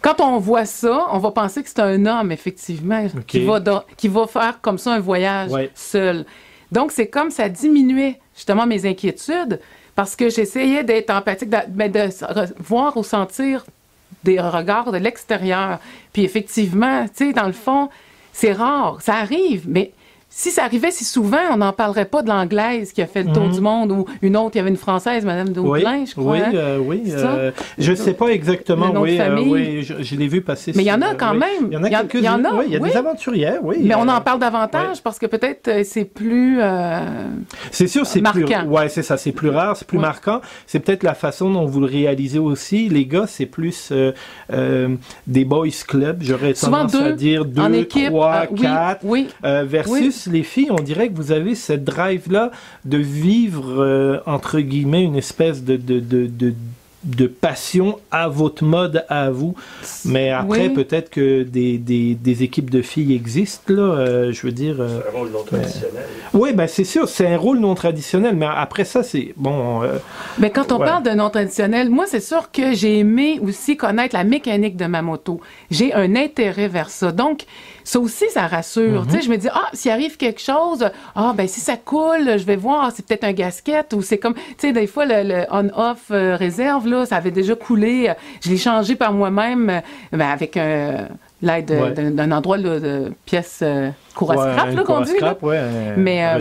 quand 0.00 0.20
on 0.20 0.38
voit 0.38 0.64
ça, 0.64 1.06
on 1.12 1.18
va 1.18 1.30
penser 1.30 1.62
que 1.62 1.68
c'est 1.68 1.80
un 1.80 2.06
homme, 2.06 2.32
effectivement, 2.32 3.06
qui, 3.26 3.44
va 3.44 3.60
qui 3.96 4.08
va 4.08 4.26
faire 4.26 4.60
comme 4.60 4.78
ça 4.78 4.92
un 4.92 5.00
voyage 5.00 5.50
seul. 5.74 6.24
Donc, 6.72 6.92
c'est 6.92 7.08
comme 7.08 7.30
ça 7.30 7.48
diminuait 7.48 8.20
justement 8.34 8.66
mes 8.66 8.86
inquiétudes 8.86 9.60
parce 9.94 10.16
que 10.16 10.28
j'essayais 10.28 10.85
d'être 10.85 11.11
empathique, 11.11 11.50
ben, 11.68 11.90
de, 11.90 12.09
voir 12.62 12.96
ou 12.96 13.04
sentir 13.04 13.64
des 14.24 14.40
regards 14.40 14.90
de 14.90 14.98
l'extérieur. 14.98 15.78
Puis 16.12 16.24
effectivement, 16.24 17.04
tu 17.04 17.26
sais, 17.26 17.33
dans 17.33 17.46
le 17.46 17.52
fond, 17.52 17.88
c'est 18.33 18.52
rare, 18.52 19.00
ça 19.00 19.16
arrive, 19.16 19.64
mais 19.68 19.92
si 20.36 20.50
ça 20.50 20.64
arrivait 20.64 20.90
si 20.90 21.04
souvent, 21.04 21.38
on 21.52 21.58
n'en 21.58 21.72
parlerait 21.72 22.06
pas 22.06 22.20
de 22.20 22.28
l'anglaise 22.28 22.92
qui 22.92 23.00
a 23.00 23.06
fait 23.06 23.22
le 23.22 23.32
tour 23.32 23.44
mhm. 23.44 23.52
du 23.52 23.60
monde 23.60 23.92
ou 23.92 24.04
une 24.20 24.36
autre, 24.36 24.50
il 24.54 24.58
y 24.58 24.60
avait 24.60 24.70
une 24.70 24.76
française, 24.76 25.24
Madame 25.24 25.50
Daudelin, 25.50 26.00
oui, 26.00 26.06
je 26.08 26.12
crois. 26.12 26.32
Oui, 26.32 26.38
hein? 26.40 26.50
euh, 26.54 26.78
oui. 26.78 27.04
Euh, 27.06 27.52
je 27.78 27.92
ne 27.92 27.96
sais 27.96 28.14
pas 28.14 28.26
exactement. 28.30 28.90
oui, 28.96 29.16
euh, 29.20 29.38
oui, 29.40 29.82
je, 29.84 30.16
l'ai 30.16 30.26
vu 30.26 30.40
passer. 30.40 30.72
Mais 30.74 30.82
il 30.82 30.86
y 30.86 30.92
en 30.92 31.02
a 31.02 31.14
quand 31.14 31.34
même. 31.34 31.68
Il 31.70 31.74
y 31.74 31.76
en 31.76 31.84
a 31.84 31.88
quelques-unes. 31.88 32.20
Il 32.20 32.24
y 32.24 32.28
en 32.28 32.44
a. 32.44 32.52
Oui, 32.52 32.64
il 32.66 32.72
y 32.72 32.76
a 32.76 32.80
des 32.80 32.96
aventurières, 32.96 33.60
oui. 33.62 33.76
Mais 33.82 33.94
on 33.94 34.08
en 34.08 34.20
parle 34.20 34.40
davantage 34.40 35.04
parce 35.04 35.20
que 35.20 35.26
peut-être 35.26 35.84
c'est 35.84 36.04
plus. 36.04 36.58
c'est 37.70 37.86
sûr, 37.86 38.04
c'est 38.04 38.20
plus. 38.20 38.44
Ouais, 38.66 38.88
c'est 38.88 39.04
ça, 39.04 39.16
c'est 39.16 39.32
plus 39.32 39.50
rare, 39.50 39.76
c'est 39.76 39.86
plus 39.86 39.98
marquant. 39.98 40.40
C'est 40.66 40.80
peut-être 40.80 41.04
la 41.04 41.14
façon 41.14 41.48
dont 41.52 41.66
vous 41.66 41.78
le 41.78 41.86
réalisez 41.86 42.40
aussi. 42.40 42.88
Les 42.88 43.06
gars, 43.06 43.26
c'est 43.28 43.46
plus 43.46 43.92
des 44.50 45.44
boys 45.44 45.68
club. 45.86 46.22
J'aurais 46.22 46.54
tendance 46.54 46.96
à 46.96 47.12
dire 47.12 47.44
deux, 47.44 47.86
trois, 47.86 48.46
quatre, 48.48 49.06
versus 49.62 50.23
les 50.26 50.42
filles, 50.42 50.70
on 50.70 50.82
dirait 50.82 51.08
que 51.08 51.14
vous 51.14 51.32
avez 51.32 51.54
cette 51.54 51.84
drive-là 51.84 52.50
de 52.84 52.98
vivre, 52.98 53.82
euh, 53.82 54.20
entre 54.26 54.60
guillemets, 54.60 55.02
une 55.02 55.16
espèce 55.16 55.64
de, 55.64 55.76
de, 55.76 56.00
de, 56.00 56.26
de 56.26 56.54
de 57.04 57.26
passion 57.26 57.98
à 58.10 58.28
votre 58.28 58.64
mode 58.64 59.04
à 59.08 59.30
vous. 59.30 59.54
Mais 60.04 60.30
après, 60.30 60.70
peut-être 60.70 61.10
que 61.10 61.42
des, 61.42 61.78
des, 61.78 62.14
des, 62.14 62.42
équipes 62.42 62.70
de 62.70 62.82
filles 62.82 63.14
existent, 63.14 63.74
là. 63.74 63.82
Euh, 63.82 64.32
je 64.32 64.46
veux 64.46 64.52
dire. 64.52 64.76
Euh, 64.80 65.00
c'est 65.02 65.14
un 65.14 65.18
rôle 65.18 65.30
non 65.30 65.42
traditionnel. 65.42 66.04
Oui, 66.32 66.52
ben 66.52 66.66
c'est 66.66 66.84
sûr, 66.84 67.08
c'est 67.08 67.26
un 67.26 67.37
rôle 67.37 67.58
non 67.58 67.74
traditionnel. 67.74 68.37
Mais 68.37 68.46
après 68.46 68.84
ça, 68.84 69.02
c'est 69.02 69.34
bon. 69.37 69.82
mais 70.38 70.50
quand 70.50 70.72
on 70.72 70.78
parle 70.78 71.02
de 71.02 71.10
non 71.10 71.30
traditionnel, 71.30 71.90
moi, 71.90 72.06
c'est 72.06 72.20
sûr 72.20 72.50
que 72.50 72.74
j'ai 72.74 72.98
aimé 72.98 73.38
aussi 73.42 73.76
connaître 73.76 74.14
la 74.14 74.24
mécanique 74.24 74.76
de 74.76 74.87
ma 74.87 75.02
moto. 75.02 75.40
J'ai 75.70 75.92
un 75.92 76.16
intérêt 76.16 76.68
vers 76.68 76.90
ça. 76.90 77.12
Donc, 77.12 77.44
ça 77.84 78.00
aussi, 78.00 78.28
ça 78.30 78.46
rassure. 78.46 79.04
Tu 79.06 79.12
sais, 79.12 79.16
mhm. 79.18 79.22
je 79.22 79.30
me 79.30 79.36
dis, 79.36 79.48
ah, 79.52 79.68
s'il 79.72 79.90
arrive 79.90 80.16
quelque 80.16 80.40
chose, 80.40 80.90
ah, 81.14 81.32
ben 81.36 81.46
si 81.46 81.60
ça 81.60 81.76
coule, 81.76 82.38
je 82.38 82.44
vais 82.44 82.56
voir, 82.56 82.90
c'est 82.94 83.06
peut-être 83.06 83.24
un 83.24 83.32
gasket 83.32 83.92
ou 83.92 84.02
c'est 84.02 84.18
comme, 84.18 84.34
tu 84.34 84.42
sais, 84.58 84.72
des 84.72 84.86
fois, 84.86 85.04
le, 85.06 85.44
on-off 85.50 86.04
euh, 86.10 86.36
réserve, 86.36 86.88
là, 86.88 87.06
ça 87.06 87.16
avait 87.16 87.30
déjà 87.30 87.54
coulé. 87.54 88.12
Je 88.42 88.50
l'ai 88.50 88.56
changé 88.56 88.96
par 88.96 89.12
moi-même 89.12 89.70
euh, 89.70 89.80
ben, 90.12 90.28
avec 90.28 90.56
un 90.56 91.08
l'aide 91.44 92.14
d'un 92.14 92.32
endroit 92.32 92.58
de 92.58 93.12
pièces 93.26 93.60
euh, 93.62 93.90
cour 94.14 94.33
à 94.33 94.37
scrap, 94.37 94.74
là, 94.74 94.83
qu'on 94.83 95.00
dit. 95.00 95.12
Scrap, 95.12 95.42
ouais, 95.42 95.61
Mais, 95.96 96.24
euh, 96.24 96.40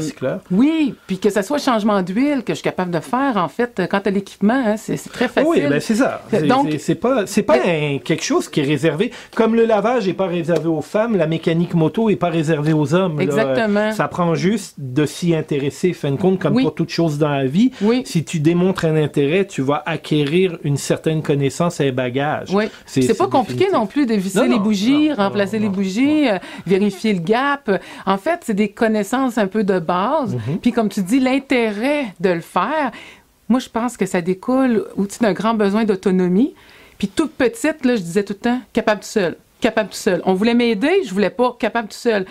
oui, 0.51 0.95
puis 1.07 1.19
que 1.19 1.29
ce 1.29 1.41
soit 1.41 1.57
changement 1.57 2.01
d'huile 2.01 2.43
que 2.43 2.53
je 2.53 2.55
suis 2.55 2.63
capable 2.63 2.91
de 2.91 2.99
faire, 2.99 3.37
en 3.37 3.47
fait, 3.47 3.81
quand 3.89 4.01
tu 4.01 4.09
as 4.09 4.11
l'équipement, 4.11 4.63
hein, 4.65 4.75
c'est 4.77 4.97
très 5.11 5.27
facile. 5.27 5.49
Oui, 5.49 5.61
ben 5.69 5.79
c'est 5.79 5.95
ça. 5.95 6.21
Donc, 6.47 6.69
c'est 6.79 6.95
pas, 6.95 7.25
c'est 7.25 7.43
pas 7.43 7.59
quelque 7.59 8.23
chose 8.23 8.47
qui 8.49 8.61
est 8.61 8.63
réservé. 8.63 9.11
Comme 9.35 9.55
le 9.55 9.65
lavage 9.65 10.07
n'est 10.07 10.13
pas 10.13 10.27
réservé 10.27 10.67
aux 10.67 10.81
femmes, 10.81 11.17
la 11.17 11.27
mécanique 11.27 11.73
moto 11.73 12.09
n'est 12.09 12.15
pas 12.15 12.29
réservée 12.29 12.73
aux 12.73 12.93
hommes. 12.93 13.19
Exactement. 13.19 13.91
Ça 13.91 14.07
prend 14.07 14.35
juste 14.35 14.75
de 14.77 15.05
s'y 15.05 15.35
intéresser, 15.35 15.93
fin 15.93 16.11
de 16.11 16.17
compte, 16.17 16.39
comme 16.39 16.61
pour 16.61 16.75
toute 16.75 16.89
chose 16.89 17.17
dans 17.17 17.29
la 17.29 17.45
vie. 17.45 17.71
Oui. 17.81 18.03
Si 18.05 18.23
tu 18.23 18.39
démontres 18.39 18.85
un 18.85 18.95
intérêt, 18.95 19.45
tu 19.45 19.61
vas 19.61 19.83
acquérir 19.85 20.57
une 20.63 20.77
certaine 20.77 21.21
connaissance 21.21 21.79
et 21.79 21.89
un 21.89 21.91
bagage. 21.91 22.49
Oui. 22.53 22.65
C'est 22.85 23.17
pas 23.17 23.27
compliqué 23.27 23.67
non 23.71 23.85
plus 23.85 24.05
de 24.05 24.13
visser 24.15 24.47
les 24.47 24.59
bougies, 24.59 25.11
remplacer 25.13 25.59
les 25.59 25.69
bougies, 25.69 26.29
euh, 26.29 26.37
vérifier 26.65 27.13
le 27.13 27.19
gap. 27.19 27.62
En 28.05 28.17
fait, 28.17 28.41
c'est 28.43 28.53
des 28.53 28.69
connaissances 28.69 29.37
un 29.37 29.47
peu 29.47 29.63
de 29.63 29.79
base. 29.79 30.35
Mhm. 30.35 30.59
Puis 30.59 30.71
comme 30.71 30.89
tu 30.89 31.01
dis, 31.01 31.19
l'intérêt 31.19 32.13
de 32.19 32.29
le 32.29 32.41
faire, 32.41 32.91
moi, 33.49 33.59
je 33.59 33.69
pense 33.69 33.97
que 33.97 34.05
ça 34.05 34.21
découle 34.21 34.85
aussi 34.95 35.19
d'un 35.19 35.33
grand 35.33 35.53
besoin 35.53 35.83
d'autonomie. 35.83 36.55
Puis 36.97 37.07
toute 37.07 37.33
petite, 37.33 37.85
là, 37.85 37.95
je 37.95 38.01
disais 38.01 38.23
tout 38.23 38.33
le 38.33 38.39
temps, 38.39 38.61
capable 38.71 39.01
tout 39.01 39.07
seul, 39.07 39.37
capable 39.59 39.89
tout 39.89 39.97
seul. 39.97 40.21
On 40.25 40.33
voulait 40.33 40.53
m'aider, 40.53 41.03
je 41.05 41.13
voulais 41.13 41.29
pas 41.29 41.55
capable 41.59 41.89
tout 41.89 41.97
seul. 41.97 42.25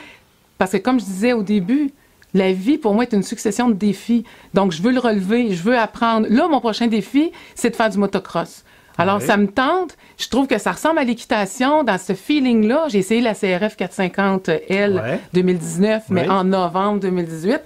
Parce 0.58 0.72
que 0.72 0.78
comme 0.78 0.98
je 0.98 1.04
disais 1.04 1.32
au 1.32 1.42
début, 1.42 1.92
la 2.34 2.52
vie, 2.52 2.78
pour 2.78 2.94
moi, 2.94 3.04
est 3.04 3.12
une 3.12 3.22
succession 3.22 3.68
de 3.68 3.74
défis. 3.74 4.24
Donc, 4.54 4.72
je 4.72 4.82
veux 4.82 4.92
le 4.92 5.00
relever, 5.00 5.52
je 5.52 5.62
veux 5.62 5.76
apprendre. 5.78 6.26
Là, 6.30 6.48
mon 6.48 6.60
prochain 6.60 6.86
défi, 6.86 7.30
c'est 7.54 7.70
de 7.70 7.76
faire 7.76 7.90
du 7.90 7.98
motocross. 7.98 8.64
Alors, 8.98 9.22
ça 9.22 9.36
me 9.36 9.46
tente. 9.46 9.96
Je 10.18 10.28
trouve 10.28 10.46
que 10.46 10.58
ça 10.58 10.72
ressemble 10.72 10.98
à 10.98 11.04
l'équitation 11.04 11.84
dans 11.84 11.98
ce 11.98 12.12
feeling-là. 12.12 12.86
J'ai 12.88 12.98
essayé 12.98 13.20
la 13.20 13.34
CRF 13.34 13.76
450L 13.76 15.18
2019, 15.32 16.04
mais 16.10 16.28
en 16.28 16.44
novembre 16.44 17.00
2018 17.00 17.60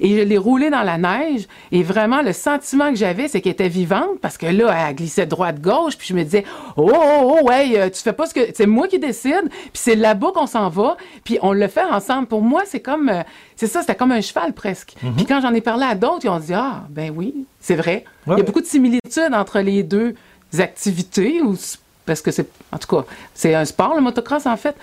et 0.00 0.16
je 0.16 0.22
l'ai 0.22 0.38
roulée 0.38 0.70
dans 0.70 0.82
la 0.82 0.98
neige. 0.98 1.46
Et 1.72 1.82
vraiment, 1.82 2.22
le 2.22 2.32
sentiment 2.32 2.90
que 2.90 2.96
j'avais, 2.96 3.28
c'est 3.28 3.40
qu'elle 3.40 3.52
était 3.52 3.68
vivante 3.68 4.18
parce 4.20 4.38
que 4.38 4.46
là, 4.46 4.74
elle 4.88 4.96
glissait 4.96 5.26
droite-gauche. 5.26 5.96
Puis 5.96 6.08
je 6.08 6.14
me 6.14 6.24
disais, 6.24 6.44
oh, 6.76 6.90
oh, 6.92 7.36
oh, 7.40 7.46
ouais, 7.46 7.78
euh, 7.78 7.90
tu 7.90 8.00
fais 8.00 8.12
pas 8.12 8.26
ce 8.26 8.34
que. 8.34 8.40
C'est 8.54 8.66
moi 8.66 8.88
qui 8.88 8.98
décide. 8.98 9.48
Puis 9.48 9.70
c'est 9.74 9.94
là-bas 9.94 10.32
qu'on 10.34 10.46
s'en 10.46 10.68
va. 10.68 10.96
Puis 11.24 11.38
on 11.42 11.52
le 11.52 11.68
fait 11.68 11.84
ensemble. 11.84 12.26
Pour 12.26 12.42
moi, 12.42 12.62
c'est 12.66 12.80
comme. 12.80 13.08
Euh, 13.08 13.22
c'est 13.56 13.66
ça, 13.66 13.80
c'était 13.80 13.94
comme 13.94 14.12
un 14.12 14.22
cheval 14.22 14.54
presque. 14.54 14.94
Mhm. 15.02 15.14
Puis 15.16 15.26
quand 15.26 15.40
j'en 15.42 15.52
ai 15.52 15.60
parlé 15.60 15.84
à 15.84 15.94
d'autres, 15.94 16.24
ils 16.24 16.30
ont 16.30 16.38
dit, 16.38 16.54
ah, 16.54 16.84
ben 16.88 17.12
oui, 17.14 17.46
c'est 17.60 17.76
vrai. 17.76 18.04
Il 18.26 18.38
y 18.38 18.40
a 18.40 18.42
beaucoup 18.42 18.60
de 18.60 18.66
similitudes 18.66 19.34
entre 19.34 19.60
les 19.60 19.82
deux 19.82 20.14
activités 20.58 21.40
ou 21.42 21.56
parce 22.06 22.22
que 22.22 22.30
c'est 22.30 22.48
en 22.72 22.78
tout 22.78 22.96
cas 22.96 23.04
c'est 23.34 23.54
un 23.54 23.64
sport 23.64 23.94
le 23.94 24.00
motocross 24.00 24.46
en 24.46 24.56
fait 24.56 24.76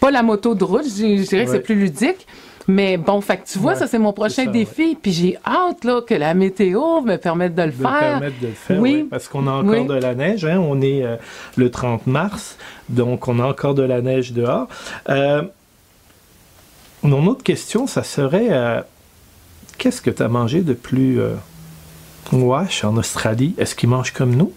pas 0.00 0.10
la 0.10 0.22
moto 0.22 0.54
de 0.54 0.64
route 0.64 0.84
je, 0.84 1.22
dirais 1.22 1.44
que 1.46 1.50
c'est 1.50 1.60
plus 1.60 1.76
ludique 1.76 2.26
mais 2.66 2.96
bon, 2.96 3.20
fait 3.20 3.36
que 3.38 3.46
tu 3.46 3.58
vois, 3.58 3.74
ça 3.74 3.86
c'est 3.86 3.98
mon 3.98 4.14
prochain 4.14 4.46
défi. 4.46 4.96
Puis 5.00 5.12
j'ai 5.12 5.38
hâte 5.46 5.84
là, 5.84 6.00
que 6.00 6.14
la 6.14 6.32
météo 6.32 7.02
me 7.02 7.16
permette 7.16 7.54
de 7.54 7.62
le 7.62 7.72
faire. 7.72 8.00
Permette 8.00 8.40
de 8.40 8.46
le 8.46 8.52
faire, 8.54 8.80
oui. 8.80 9.06
parce 9.10 9.28
qu'on 9.28 9.46
a 9.46 9.50
encore 9.50 9.84
de 9.84 9.94
la 9.94 10.14
neige. 10.14 10.44
Hein? 10.46 10.58
On 10.60 10.80
est 10.80 11.02
euh, 11.02 11.16
le 11.56 11.70
30 11.70 12.06
mars, 12.06 12.56
donc 12.88 13.28
on 13.28 13.38
a 13.38 13.44
encore 13.44 13.74
de 13.74 13.82
la 13.82 14.00
neige 14.00 14.32
dehors. 14.32 14.66
Euh, 15.10 15.42
mon 17.02 17.26
autre 17.26 17.42
question, 17.42 17.86
ça 17.86 18.02
serait 18.02 18.48
euh, 18.50 18.80
qu'est-ce 19.76 20.00
que 20.00 20.10
tu 20.10 20.22
as 20.22 20.28
mangé 20.28 20.62
de 20.62 20.72
plus 20.72 21.20
euh, 21.20 21.34
wash 22.32 22.82
en 22.82 22.96
Australie? 22.96 23.54
Est-ce 23.58 23.74
qu'ils 23.74 23.90
mangent 23.90 24.12
comme 24.12 24.34
nous? 24.34 24.52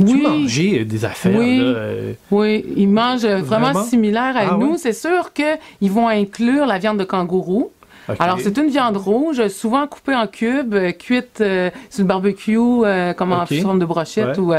Oui. 0.00 0.22
manger 0.22 0.84
des 0.84 1.04
affaires. 1.04 1.38
Oui, 1.38 1.58
là, 1.58 1.64
euh, 1.64 2.12
oui. 2.30 2.64
ils 2.76 2.88
mangent 2.88 3.26
vraiment, 3.26 3.84
similaire 3.84 4.36
à 4.36 4.52
ah 4.52 4.56
nous. 4.58 4.76
C'est 4.76 4.92
sûr 4.92 5.32
qu'ils 5.32 5.90
vont 5.90 6.08
inclure 6.08 6.66
la 6.66 6.78
viande 6.78 6.98
de 6.98 7.04
kangourou. 7.04 7.70
Alors, 8.18 8.38
c'est 8.40 8.56
une 8.56 8.68
viande 8.68 8.96
rouge, 8.96 9.46
souvent 9.48 9.86
coupée 9.86 10.14
en 10.14 10.26
cubes, 10.26 10.74
euh, 10.74 10.92
cuite 10.92 11.40
euh, 11.40 11.70
sur 11.90 12.02
le 12.02 12.08
barbecue, 12.08 12.56
euh, 12.58 13.12
comme 13.12 13.32
en 13.32 13.44
forme 13.46 13.78
de 13.78 13.84
brochette. 13.84 14.38
Ou, 14.38 14.54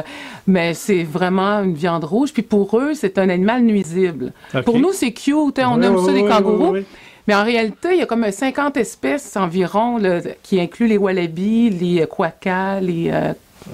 mais 0.48 0.74
c'est 0.74 1.04
vraiment 1.04 1.62
une 1.64 1.74
viande 1.74 2.04
rouge. 2.04 2.32
Puis 2.34 2.44
pour 2.44 2.78
eux, 2.80 2.94
c'est 2.94 3.18
un 3.18 3.30
animal 3.30 3.64
nuisible. 3.64 4.34
Pour 4.66 4.80
nous, 4.80 4.92
c'est 4.92 5.12
cute. 5.12 5.60
Hein, 5.60 5.72
on 5.72 5.82
aime 5.82 5.98
ça, 5.98 6.12
les 6.12 6.26
kangourous. 6.26 6.78
Mais 7.28 7.36
en 7.36 7.44
réalité, 7.44 7.90
il 7.92 8.00
y 8.00 8.02
a 8.02 8.08
comme 8.08 8.30
50 8.30 8.78
espèces 8.78 9.36
environ 9.36 10.00
qui 10.42 10.60
incluent 10.60 10.88
les 10.88 10.98
wallabies, 10.98 11.70
les 11.70 12.08
quackas, 12.08 12.80
les 12.80 13.12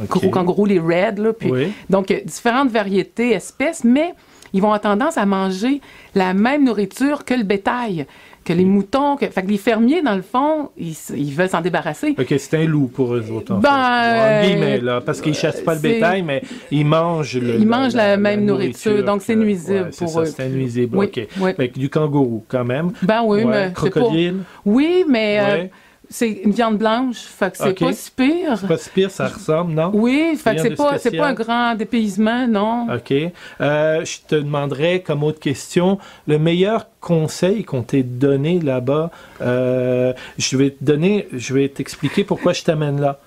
kangourous, 0.10 0.65
les 0.65 0.80
reds. 0.80 1.21
Là, 1.21 1.34
puis, 1.34 1.52
Donc, 1.89 2.13
différentes 2.26 2.69
variétés, 2.69 3.32
espèces, 3.32 3.84
mais 3.84 4.13
ils 4.54 4.62
vont 4.62 4.67
avoir 4.67 4.82
tendance 4.82 5.17
à 5.17 5.26
manger 5.26 5.82
la 6.13 6.34
même 6.34 6.63
nourriture 6.63 7.26
que 7.26 7.34
le 7.34 7.43
bétail 7.43 8.06
que 8.45 8.54
les 8.54 8.63
moutons, 8.63 9.17
que, 9.17 9.26
fait 9.26 9.41
que 9.41 9.48
les 9.48 9.58
fermiers, 9.58 10.04
dans 10.04 10.15
le 10.15 10.21
fond, 10.21 10.69
ils, 10.78 11.34
veulent 11.34 11.50
s'en 11.50 11.62
débarrasser. 11.62 12.15
OK, 12.17 12.34
c'est 12.38 12.58
un 12.58 12.65
loup 12.65 12.88
pour 12.88 13.15
eux. 13.15 13.26
En 13.50 13.58
ben, 13.58 14.43
fait. 14.43 14.80
là, 14.80 15.02
parce 15.02 15.19
qu'ils 15.19 15.34
chassent 15.34 15.62
pas 15.62 15.74
le 15.74 15.82
bétail, 15.82 16.21
mais 16.21 16.43
ils 16.69 16.86
mangent 16.86 17.38
le, 17.38 17.56
Ils 17.56 17.67
mangent 17.67 17.95
la, 17.95 18.17
même 18.17 18.45
nourriture, 18.45 19.04
donc 19.04 19.24
c'est 19.24 19.36
nuisible 19.36 19.89
pour 19.98 20.21
eux. 20.21 20.26
C'est 20.26 20.48
nuisible, 20.48 20.95
OK. 20.95 21.28
Fait 21.58 21.67
du 21.76 21.89
kangourou, 21.89 22.45
quand 22.48 22.63
même. 22.63 22.91
Ben 23.02 23.24
oui, 23.26 23.43
mais... 23.45 23.71
Crocodile? 23.74 24.38
Oui, 24.63 25.04
mais... 25.10 25.39
Euh, 25.41 25.65
c'est 26.09 26.29
une 26.29 26.51
viande 26.51 26.77
blanche, 26.77 27.17
fait 27.17 27.51
que 27.51 27.57
c'est 27.57 27.73
pas 27.73 27.93
si 27.93 28.11
pire. 28.11 28.57
C'est 28.57 28.67
pas 28.67 28.77
si 28.77 28.89
pire, 28.89 29.11
ça 29.11 29.27
ressemble, 29.27 29.73
non? 29.73 29.91
Oui, 29.93 30.35
fait 30.37 30.55
que 30.55 30.61
c'est 30.61 30.75
pas, 30.75 30.97
c'est 30.97 31.15
pas 31.15 31.27
un 31.27 31.33
grand 31.33 31.75
dépaysement, 31.75 32.47
non. 32.47 32.87
OK. 32.93 33.13
Euh, 33.61 34.05
je 34.05 34.17
te 34.27 34.35
demanderais, 34.35 35.01
comme 35.01 35.23
autre 35.23 35.39
question, 35.39 35.97
le 36.27 36.39
meilleur 36.39 36.87
conseil 36.99 37.63
qu'on 37.63 37.83
t'ait 37.83 38.03
donné 38.03 38.59
là-bas. 38.59 39.11
Euh, 39.41 40.13
je 40.37 40.57
vais 40.57 40.71
te 40.71 40.83
donner, 40.83 41.27
je 41.31 41.53
vais 41.53 41.69
t'expliquer 41.69 42.23
pourquoi 42.23 42.53
je 42.53 42.63
t'amène 42.63 42.99
là. 42.99 43.19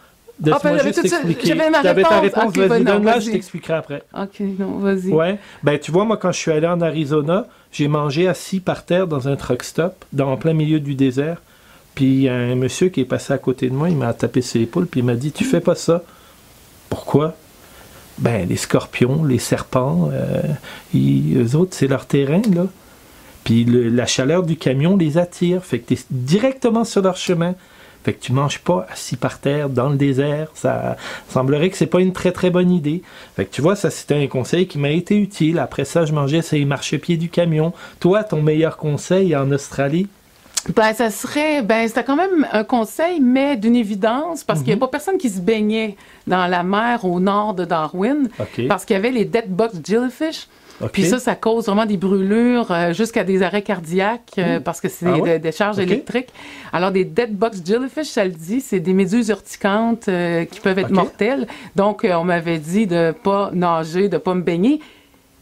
Ah, 0.51 0.59
ben. 0.63 0.79
J'avais 1.45 1.71
ma 1.71 1.81
réponse. 1.81 2.09
ta 2.09 2.21
réponse, 2.21 2.57
vas-y, 2.57 2.85
donne-la, 2.85 3.21
je 3.21 3.31
t'expliquerai 3.31 3.75
après. 3.75 4.03
OK, 4.15 4.41
non, 4.59 4.79
vas-y. 4.79 5.09
Ouais. 5.09 5.39
Ben, 5.63 5.79
tu 5.79 5.91
vois, 5.91 6.05
moi, 6.05 6.17
quand 6.17 6.33
je 6.33 6.39
suis 6.39 6.53
allé 6.53 6.67
en 6.67 6.81
Arizona, 6.81 7.47
j'ai 7.73 7.89
mangé 7.89 8.29
assis 8.29 8.61
par 8.61 8.85
terre 8.85 9.07
dans 9.07 9.29
un 9.29 9.37
truck 9.37 9.65
stop, 9.65 10.05
dans, 10.13 10.33
en 10.33 10.37
plein 10.37 10.53
milieu 10.53 10.81
du 10.81 10.95
désert. 10.95 11.43
Puis 11.99 12.29
un 12.29 12.55
monsieur 12.55 12.91
qui 12.91 13.01
est 13.01 13.05
passé 13.05 13.33
à 13.33 13.39
côté 13.39 13.69
de 13.69 13.75
moi, 13.75 13.91
il 13.91 13.97
m'a 13.97 14.15
tapé 14.15 14.41
ses 14.41 14.61
épaules, 14.61 14.87
puis 14.87 15.01
il 15.01 15.03
m'a 15.05 15.17
dit 15.17 15.33
Tu 15.33 15.43
fais 15.43 15.59
pas 15.59 15.75
ça. 15.75 16.05
Pourquoi? 16.89 17.35
Ben, 18.19 18.49
les 18.49 18.55
scorpions, 18.55 19.25
les 19.25 19.41
serpents, 19.41 20.09
euh, 20.13 20.43
eux 20.95 21.57
autres, 21.57 21.75
c'est 21.75 21.89
leur 21.89 22.07
terrain, 22.07 22.41
là. 22.55 22.67
Puis 23.43 23.65
la 23.65 24.07
chaleur 24.07 24.45
du 24.45 24.57
camion 24.57 24.97
les 24.97 25.19
attire. 25.19 25.65
Fait 25.65 25.81
que 25.81 25.93
tu 25.93 25.95
es 25.95 26.05
directement 26.13 26.85
sur 26.85 27.03
leur 27.03 27.17
chemin. 27.17 27.57
Fait 28.05 28.13
que 28.13 28.23
tu 28.23 28.33
manges 28.33 28.61
pas 28.61 28.87
assis 28.93 29.17
par 29.17 29.41
terre 29.41 29.69
dans 29.69 29.89
le 29.89 29.97
désert. 29.97 30.53
Ça 30.55 30.97
semblerait 31.29 31.69
que 31.69 31.77
c'est 31.77 31.87
pas 31.87 32.01
une 32.01 32.13
très 32.13 32.31
très 32.31 32.51
bonne 32.51 32.71
idée. 32.71 33.03
Fait 33.35 33.45
que 33.45 33.53
tu 33.53 33.61
vois, 33.61 33.75
ça 33.75 33.91
c'était 33.91 34.23
un 34.23 34.29
conseil 34.29 34.69
qui 34.69 34.79
m'a 34.79 34.91
été 34.91 35.17
utile. 35.17 35.59
Après 35.59 35.85
ça, 35.85 36.05
je 36.05 36.13
mangeais 36.13 36.43
ces 36.43 36.65
marchepieds 36.65 37.17
du 37.17 37.29
camion. 37.29 37.73
Toi, 37.99 38.23
ton 38.23 38.41
meilleur 38.41 38.77
conseil 38.77 39.35
en 39.35 39.51
Australie? 39.51 40.07
Ben, 40.75 40.93
ça 40.93 41.11
serait, 41.11 41.63
ben, 41.63 41.89
c'était 41.89 42.05
quand 42.05 42.17
même 42.17 42.47
un 42.53 42.65
conseil, 42.65 43.21
mais 43.21 43.57
d'une 43.57 43.77
évidence, 43.77 44.45
parce 44.45 44.61
qu'il 44.61 44.69
n'y 44.69 44.73
a 44.73 44.77
mhm. 44.77 44.81
pas 44.81 44.89
personne 44.89 45.19
qui 45.19 45.31
se 45.31 45.41
baignait 45.41 45.97
dans 46.27 46.47
la 46.47 46.63
mer 46.63 47.05
au 47.05 47.21
nord 47.21 47.55
de 47.55 47.65
Darwin, 47.65 48.29
parce 48.69 48.85
qu'il 48.85 48.95
y 48.95 48.99
avait 48.99 49.11
les 49.11 49.25
dead 49.25 49.49
box 49.49 49.77
jellyfish. 49.85 50.49
Puis 50.93 51.05
ça, 51.05 51.19
ça 51.19 51.35
cause 51.35 51.67
vraiment 51.67 51.87
des 51.87 51.97
brûlures 51.97 52.71
euh, 52.71 52.93
jusqu'à 52.93 53.25
des 53.25 53.43
arrêts 53.43 53.63
cardiaques 53.63 54.35
euh, 54.39 54.61
parce 54.61 54.81
que 54.81 54.89
c'est 54.89 55.07
ah 55.07 55.39
des, 55.39 55.51
charges 55.51 55.81
électriques. 55.81 56.29
Alors, 56.73 56.93
des 56.93 57.05
dead 57.05 57.37
box 57.37 57.63
jellyfish, 57.65 58.07
ça 58.07 58.25
le 58.25 58.31
dit, 58.31 58.61
c'est 58.61 58.79
des 58.79 58.93
méduses 58.93 59.29
urticantes 59.29 60.09
euh, 60.09 60.45
qui 60.45 60.61
peuvent 60.61 60.79
être 60.79 60.93
mortelles. 60.93 61.49
Donc, 61.75 62.07
on 62.09 62.23
m'avait 62.23 62.59
dit 62.59 62.87
de 62.87 63.13
pas 63.25 63.51
nager, 63.53 64.09
de 64.09 64.19
pas 64.19 64.35
me 64.35 64.43
baigner. 64.43 64.81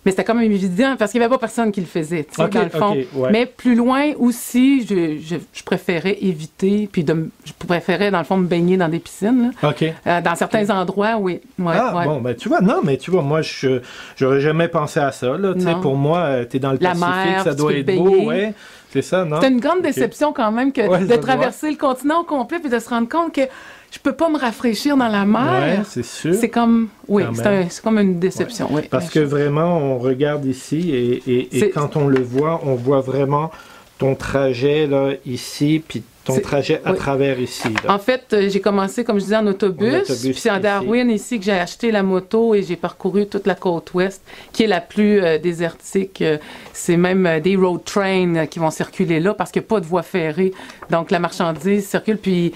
Mais 0.06 0.12
c'était 0.12 0.22
quand 0.22 0.36
même 0.36 0.52
évident 0.52 0.94
parce 0.96 1.10
qu'il 1.10 1.18
n'y 1.18 1.24
avait 1.24 1.34
pas 1.34 1.40
personne 1.40 1.72
qui 1.72 1.80
le 1.80 1.86
faisait, 1.86 2.22
tu 2.22 2.36
sais, 2.36 2.48
dans 2.48 2.62
le 2.62 2.68
fond. 2.70 2.96
Mais 3.32 3.44
plus 3.44 3.74
loin 3.74 4.12
aussi, 4.20 4.86
je, 4.86 5.18
je, 5.20 5.64
préférais 5.64 6.16
éviter, 6.20 6.88
puis 6.90 7.02
de, 7.02 7.28
je 7.44 7.52
préférais, 7.58 8.12
dans 8.12 8.20
le 8.20 8.24
fond, 8.24 8.36
me 8.36 8.46
baigner 8.46 8.76
dans 8.76 8.88
des 8.88 9.00
piscines. 9.00 9.52
Euh, 9.64 10.20
dans 10.20 10.36
certains 10.36 10.70
endroits, 10.70 11.16
oui. 11.18 11.40
ah, 11.66 12.04
bon, 12.04 12.20
ben 12.20 12.36
tu 12.36 12.48
vois, 12.48 12.60
non, 12.60 12.82
mais 12.84 12.98
tu 12.98 13.10
vois, 13.10 13.22
moi, 13.22 13.42
je 13.42 13.80
n'aurais 14.20 14.40
jamais 14.40 14.68
pensé 14.68 15.00
à 15.00 15.10
ça. 15.10 15.36
Là, 15.36 15.54
pour 15.82 15.96
moi, 15.96 16.18
euh, 16.18 16.44
tu 16.48 16.58
es 16.58 16.60
dans 16.60 16.70
le 16.70 16.78
La 16.80 16.90
Pacifique, 16.90 17.40
ça 17.42 17.54
doit 17.54 17.74
être 17.74 17.96
beau. 17.96 18.26
Ouais. 18.26 18.54
C'est 18.90 19.02
ça, 19.02 19.24
non? 19.24 19.38
C'est 19.42 19.48
une 19.48 19.60
grande 19.60 19.82
déception 19.82 20.32
quand 20.32 20.52
même 20.52 20.72
que 20.72 21.04
de 21.04 21.16
traverser 21.16 21.68
le 21.70 21.76
continent 21.76 22.20
au 22.20 22.24
complet 22.24 22.60
puis 22.60 22.70
de 22.70 22.78
se 22.78 22.88
rendre 22.88 23.08
compte 23.08 23.34
que 23.34 23.42
je 23.90 23.98
peux 23.98 24.12
pas 24.12 24.28
me 24.28 24.38
rafraîchir 24.38 24.96
dans 24.96 25.08
la 25.08 25.24
mer. 25.24 25.84
c'est 25.88 26.04
sûr. 26.04 26.34
C'est 26.34 26.48
comme, 26.48 26.88
oui, 27.08 27.22
c'est 27.68 27.82
comme 27.82 27.98
une 27.98 28.18
déception. 28.18 28.68
Oui, 28.70 28.82
Parce 28.90 29.10
que 29.10 29.20
vraiment, 29.20 29.78
on 29.78 29.98
regarde 29.98 30.44
ici 30.44 30.90
et, 30.90 31.56
et, 31.58 31.70
quand 31.70 31.96
on 31.96 32.08
le 32.08 32.20
voit, 32.20 32.60
on 32.64 32.74
voit 32.74 33.00
vraiment 33.00 33.50
ton 33.98 34.14
trajet 34.14 34.86
là, 34.86 35.12
ici, 35.24 35.82
puis 35.86 36.02
ton 36.26 36.40
trajet 36.40 36.80
à 36.84 36.92
travers 36.92 37.40
ici. 37.40 37.68
En 37.88 37.98
fait, 37.98 38.24
euh, 38.32 38.48
j'ai 38.48 38.60
commencé, 38.60 39.04
comme 39.04 39.18
je 39.18 39.24
disais, 39.24 39.36
en 39.36 39.46
autobus. 39.46 40.02
puis 40.22 40.34
c'est 40.34 40.50
en 40.50 40.58
Darwin 40.58 41.08
ici 41.10 41.38
que 41.38 41.44
j'ai 41.44 41.52
acheté 41.52 41.92
la 41.92 42.02
moto 42.02 42.54
et 42.54 42.62
j'ai 42.62 42.76
parcouru 42.76 43.26
toute 43.26 43.46
la 43.46 43.54
côte 43.54 43.94
ouest, 43.94 44.22
qui 44.52 44.64
est 44.64 44.66
la 44.66 44.80
plus 44.80 45.22
euh, 45.22 45.38
désertique. 45.38 46.20
Euh, 46.22 46.38
c'est 46.72 46.96
même 46.96 47.40
des 47.40 47.56
road 47.56 47.84
trains 47.84 48.46
qui 48.46 48.58
vont 48.58 48.70
circuler 48.70 49.20
là 49.20 49.34
parce 49.34 49.52
qu'il 49.52 49.62
n'y 49.62 49.66
a 49.66 49.68
pas 49.68 49.80
de 49.80 49.86
voie 49.86 50.02
ferrée. 50.02 50.52
Donc 50.90 51.10
la 51.10 51.20
marchandise 51.20 51.86
circule. 51.86 52.18
Puis 52.18 52.52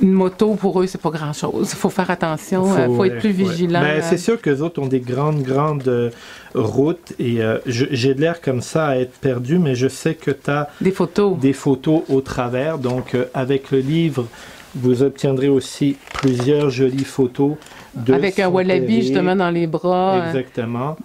une 0.00 0.12
moto, 0.12 0.54
pour 0.54 0.80
eux, 0.80 0.86
c'est 0.86 1.00
pas 1.00 1.10
grand-chose. 1.10 1.70
Il 1.72 1.76
faut 1.76 1.90
faire 1.90 2.10
attention, 2.10 2.66
il 2.76 2.94
faut, 2.94 3.04
être 3.04 3.18
plus 3.18 3.30
vigilant. 3.30 3.80
Ben, 3.80 4.02
c'est 4.02 4.18
sûr 4.18 4.40
que 4.40 4.50
les 4.50 4.62
autres 4.62 4.80
ont 4.80 4.86
des 4.86 5.00
grandes, 5.00 5.42
grandes 5.42 5.88
euh, 5.88 6.10
routes 6.54 7.12
et 7.18 7.42
euh, 7.42 7.58
j'ai 7.66 8.14
de 8.14 8.20
l'air 8.20 8.40
comme 8.40 8.60
ça 8.60 8.88
à 8.88 8.96
être 8.96 9.12
perdu, 9.18 9.58
mais 9.58 9.74
je 9.74 9.88
sais 9.88 10.14
que 10.14 10.30
tu 10.30 10.50
as 10.50 10.68
des 10.80 10.90
photos. 10.90 11.38
des 11.38 11.52
photos 11.52 12.02
au 12.08 12.20
travers. 12.20 12.78
Donc, 12.78 13.14
euh, 13.14 13.26
avec 13.34 13.70
le 13.70 13.78
livre, 13.78 14.26
vous 14.74 15.02
obtiendrez 15.02 15.48
aussi 15.48 15.96
plusieurs 16.12 16.68
jolies 16.70 17.04
photos. 17.04 17.52
De 17.94 18.12
avec 18.12 18.40
un 18.40 18.48
wallaby 18.48 19.02
justement 19.02 19.36
dans 19.36 19.50
les 19.50 19.68
bras. 19.68 20.26
Exactement. 20.26 20.96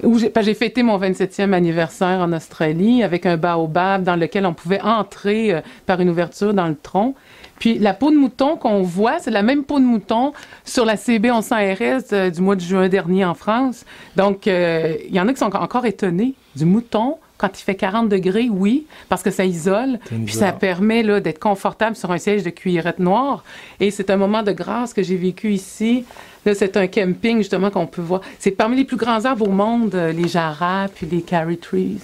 J'ai 0.41 0.53
fêté 0.55 0.81
mon 0.81 0.97
27e 0.97 1.53
anniversaire 1.53 2.19
en 2.19 2.33
Australie 2.33 3.03
avec 3.03 3.27
un 3.27 3.38
baobab 3.38 4.03
dans 4.03 4.15
lequel 4.15 4.47
on 4.47 4.55
pouvait 4.55 4.81
entrer 4.81 5.62
par 5.85 6.01
une 6.01 6.09
ouverture 6.09 6.51
dans 6.55 6.67
le 6.67 6.75
tronc. 6.75 7.13
Puis 7.60 7.78
la 7.78 7.93
peau 7.93 8.10
de 8.10 8.15
mouton 8.15 8.56
qu'on 8.56 8.82
voit, 8.82 9.19
c'est 9.19 9.32
la 9.32 9.43
même 9.43 9.63
peau 9.63 9.80
de 9.80 9.86
mouton 9.86 10.34
sur 10.63 10.86
la 10.86 10.98
CB 10.98 11.30
1100 11.30 11.56
RS 11.56 12.32
du 12.32 12.41
mois 12.41 12.56
de 12.56 12.62
juin 12.62 12.88
dernier 12.88 13.26
en 13.26 13.34
France. 13.34 13.86
Donc, 14.15 14.48
euh, 14.48 14.95
il 15.08 15.13
y 15.13 15.19
en 15.19 15.28
a 15.28 15.34
qui 15.34 15.39
sont 15.39 15.56
encore 15.56 15.86
étonnés 15.86 16.34
du 16.56 16.65
mouton. 16.65 17.17
Quand 17.38 17.58
il 17.58 17.63
fait 17.63 17.76
40 17.76 18.10
degrés, 18.10 18.50
oui, 18.52 18.86
parce 19.08 19.24
que 19.24 19.32
ça 19.32 19.45
isole, 19.45 19.98
puis 20.26 20.34
ça 20.34 20.52
permet 20.52 21.04
d'être 21.22 21.39
confortable 21.39 21.95
sur 21.95 22.12
un 22.12 22.17
siège 22.17 22.43
de 22.43 22.50
cuillerette 22.50 23.00
noire. 23.00 23.45
Et 23.80 23.91
c'est 23.91 24.10
un 24.10 24.17
moment 24.17 24.43
de 24.43 24.52
grâce 24.52 24.93
que 24.93 25.02
j'ai 25.02 25.15
vécu 25.15 25.54
ici. 25.54 26.04
Là, 26.45 26.54
c'est 26.54 26.76
un 26.76 26.88
camping, 26.88 27.38
justement, 27.38 27.69
qu'on 27.69 27.88
peut 27.88 28.02
voir. 28.02 28.19
C'est 28.39 28.52
parmi 28.52 28.76
les 28.76 28.84
plus 28.84 28.98
grands 28.98 29.24
arbres 29.24 29.48
au 29.48 29.52
monde, 29.52 29.95
euh, 29.95 30.12
les 30.12 30.28
jarras, 30.28 30.89
puis 30.89 31.08
les 31.10 31.22
carry 31.22 31.58
trees. 31.58 32.00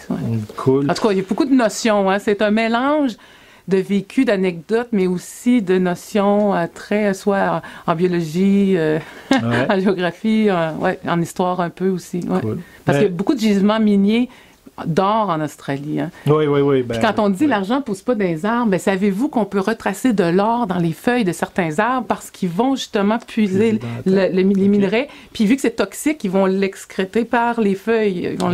Cool. 0.55 0.89
En 0.89 0.93
tout 0.93 1.05
cas, 1.05 1.11
il 1.11 1.17
y 1.17 1.21
a 1.21 1.23
beaucoup 1.27 1.45
de 1.45 1.53
notions. 1.53 2.09
Hein. 2.09 2.19
C'est 2.19 2.41
un 2.41 2.51
mélange 2.51 3.17
de 3.67 3.77
vécu, 3.77 4.25
d'anecdotes, 4.25 4.89
mais 4.91 5.07
aussi 5.07 5.61
de 5.61 5.77
notions 5.77 6.53
euh, 6.55 6.65
très, 6.73 7.13
soit 7.13 7.61
en, 7.87 7.95
biologie, 7.95 8.75
euh, 8.77 8.99
en 9.31 9.79
géographie, 9.79 10.49
ouais, 10.79 10.99
en 11.07 11.21
histoire 11.21 11.61
un 11.61 11.69
peu 11.69 11.89
aussi. 11.89 12.21
Parce 12.85 12.99
qu'il 12.99 13.07
y 13.07 13.09
a 13.09 13.13
beaucoup 13.13 13.33
de 13.33 13.39
gisements 13.39 13.79
miniers 13.79 14.29
d'or 14.85 15.29
en 15.29 15.41
Australie. 15.41 15.99
Hein. 16.01 16.11
Oui, 16.27 16.47
oui, 16.47 16.61
oui. 16.61 16.83
Ben, 16.83 16.99
quand 16.99 17.19
on 17.19 17.29
dit 17.29 17.47
l'argent 17.47 17.77
ne 17.77 17.81
pousse 17.81 18.01
pas 18.01 18.15
dans 18.15 18.25
les 18.25 18.45
arbres, 18.45 18.71
ben, 18.71 18.79
savez-vous 18.79 19.29
qu'on 19.29 19.45
peut 19.45 19.59
retracer 19.59 20.11
de 20.11 20.23
l'or 20.23 20.67
dans 20.67 20.77
les 20.77 20.91
feuilles 20.91 21.23
de 21.23 21.31
certains 21.31 21.79
arbres 21.79 22.07
parce 22.07 22.29
qu'ils 22.29 22.49
vont 22.49 22.75
justement 22.75 23.17
puiser 23.19 23.79
les 24.05 24.43
minerais. 24.43 25.07
Puis 25.33 25.45
vu 25.45 25.55
que 25.55 25.61
c'est 25.61 25.77
toxique, 25.77 26.23
ils 26.23 26.31
vont 26.31 26.45
l'excréter 26.45 27.23
par 27.25 27.61
les 27.61 27.75
feuilles. 27.75 28.37
Ah. 28.41 28.51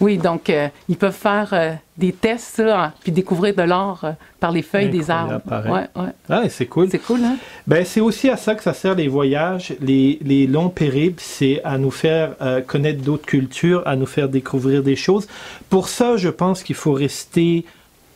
oui, 0.00 0.16
donc 0.16 0.48
euh, 0.48 0.68
ils 0.88 0.96
peuvent 0.96 1.12
faire 1.12 1.78
des 1.96 2.12
tests, 2.12 2.62
puis 3.02 3.12
découvrir 3.12 3.54
de 3.54 3.62
l'or 3.62 4.00
euh, 4.04 4.12
par 4.40 4.50
les 4.50 4.62
feuilles 4.62 4.88
des 4.88 5.10
arbres. 5.10 5.42
Ouais, 5.50 5.88
ouais. 5.94 6.08
Ah, 6.28 6.48
c'est 6.48 6.64
cool. 6.64 6.88
C'est 6.90 6.98
cool, 6.98 7.22
hein? 7.22 7.36
Ben, 7.66 7.84
c'est 7.84 8.00
aussi 8.00 8.30
à 8.30 8.38
ça 8.38 8.54
que 8.54 8.62
ça 8.62 8.72
sert 8.72 8.94
les 8.94 9.08
voyages, 9.08 9.74
les, 9.80 10.18
les 10.22 10.46
longs 10.46 10.70
périples, 10.70 11.22
c'est 11.22 11.60
à 11.64 11.76
nous 11.76 11.90
faire 11.90 12.34
euh, 12.40 12.62
connaître 12.62 13.02
d'autres 13.02 13.26
cultures, 13.26 13.82
à 13.84 13.94
nous 13.94 14.06
faire 14.06 14.30
découvrir 14.30 14.82
des 14.82 14.96
choses. 14.96 15.28
Pour 15.68 15.88
ça, 15.88 16.16
je 16.16 16.30
pense 16.30 16.62
qu'il 16.62 16.76
faut 16.76 16.94
rester 16.94 17.66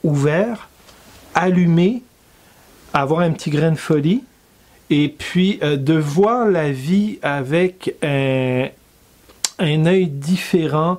ouvert, 0.03 0.71
allumé, 1.35 2.03
avoir 2.95 3.21
un 3.21 3.33
petit 3.33 3.51
grain 3.51 3.73
de 3.73 3.77
folie, 3.77 4.23
et 4.89 5.09
puis 5.09 5.59
euh, 5.63 5.77
de 5.77 5.95
voir 5.95 6.47
la 6.47 6.71
vie 6.73 7.19
avec 7.21 7.95
un, 8.03 8.69
un 9.59 9.87
œil 9.87 10.07
différent 10.07 10.97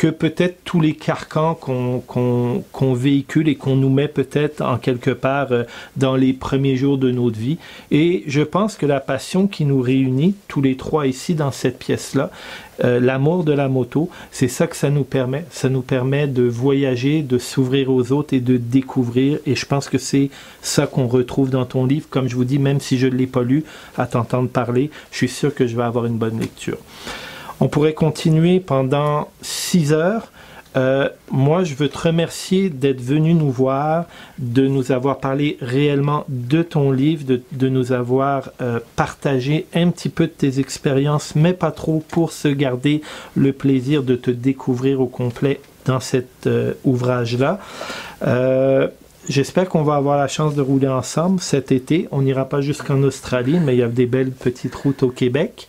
que 0.00 0.06
peut-être 0.06 0.64
tous 0.64 0.80
les 0.80 0.94
carcans 0.94 1.54
qu'on 1.54 2.94
véhicule 2.94 3.50
et 3.50 3.56
qu'on 3.56 3.76
nous 3.76 3.90
met 3.90 4.08
peut-être 4.08 4.62
en 4.62 4.78
quelque 4.78 5.10
part 5.10 5.48
euh, 5.52 5.64
dans 5.98 6.16
les 6.16 6.32
premiers 6.32 6.76
jours 6.76 6.96
de 6.96 7.10
notre 7.10 7.38
vie. 7.38 7.58
Et 7.90 8.24
je 8.26 8.40
pense 8.40 8.76
que 8.76 8.86
la 8.86 9.00
passion 9.00 9.46
qui 9.46 9.66
nous 9.66 9.82
réunit, 9.82 10.36
tous 10.48 10.62
les 10.62 10.78
trois 10.78 11.06
ici 11.06 11.34
dans 11.34 11.50
cette 11.50 11.78
pièce-là, 11.78 12.30
euh, 12.82 12.98
l'amour 12.98 13.44
de 13.44 13.52
la 13.52 13.68
moto, 13.68 14.08
c'est 14.30 14.48
ça 14.48 14.66
que 14.66 14.74
ça 14.74 14.88
nous 14.88 15.04
permet. 15.04 15.44
Ça 15.50 15.68
nous 15.68 15.82
permet 15.82 16.26
de 16.26 16.44
voyager, 16.44 17.20
de 17.20 17.36
s'ouvrir 17.36 17.90
aux 17.90 18.10
autres 18.10 18.32
et 18.32 18.40
de 18.40 18.56
découvrir. 18.56 19.38
Et 19.44 19.54
je 19.54 19.66
pense 19.66 19.90
que 19.90 19.98
c'est 19.98 20.30
ça 20.62 20.86
qu'on 20.86 21.08
retrouve 21.08 21.50
dans 21.50 21.66
ton 21.66 21.84
livre. 21.84 22.06
Comme 22.08 22.26
je 22.26 22.36
vous 22.36 22.46
dis, 22.46 22.58
même 22.58 22.80
si 22.80 22.96
je 22.96 23.06
ne 23.06 23.16
l'ai 23.16 23.26
pas 23.26 23.42
lu, 23.42 23.64
à 23.98 24.06
t'entendre 24.06 24.48
parler, 24.48 24.90
je 25.10 25.18
suis 25.18 25.28
sûr 25.28 25.54
que 25.54 25.66
je 25.66 25.76
vais 25.76 25.82
avoir 25.82 26.06
une 26.06 26.16
bonne 26.16 26.40
lecture. 26.40 26.78
On 27.60 27.68
pourrait 27.68 27.92
continuer 27.92 28.58
pendant 28.58 29.28
six 29.42 29.92
heures. 29.92 30.32
Euh, 30.76 31.08
moi, 31.30 31.64
je 31.64 31.74
veux 31.74 31.88
te 31.88 31.98
remercier 31.98 32.70
d'être 32.70 33.00
venu 33.00 33.34
nous 33.34 33.50
voir, 33.50 34.06
de 34.38 34.66
nous 34.66 34.92
avoir 34.92 35.18
parlé 35.18 35.58
réellement 35.60 36.24
de 36.28 36.62
ton 36.62 36.92
livre, 36.92 37.24
de, 37.26 37.68
nous 37.68 37.92
avoir 37.92 38.50
euh, 38.62 38.78
partagé 38.96 39.66
un 39.74 39.90
petit 39.90 40.08
peu 40.08 40.26
de 40.26 40.32
tes 40.32 40.60
expériences, 40.60 41.34
mais 41.34 41.52
pas 41.52 41.72
trop 41.72 42.02
pour 42.08 42.32
se 42.32 42.48
garder 42.48 43.02
le 43.36 43.52
plaisir 43.52 44.04
de 44.04 44.14
te 44.14 44.30
découvrir 44.30 45.00
au 45.00 45.06
complet 45.06 45.60
dans 45.86 46.00
cet 46.00 46.46
euh, 46.46 46.74
ouvrage-là. 46.84 47.58
J'espère 49.28 49.68
qu'on 49.68 49.82
va 49.82 49.94
avoir 49.94 50.16
la 50.16 50.28
chance 50.28 50.54
de 50.54 50.62
rouler 50.62 50.88
ensemble 50.88 51.40
cet 51.40 51.70
été. 51.72 52.08
On 52.10 52.22
n'ira 52.22 52.46
pas 52.46 52.62
jusqu'en 52.62 53.02
Australie, 53.02 53.60
mais 53.60 53.76
il 53.76 53.78
y 53.78 53.82
a 53.82 53.88
des 53.88 54.06
belles 54.06 54.32
petites 54.32 54.74
routes 54.74 55.02
au 55.02 55.10
Québec. 55.10 55.68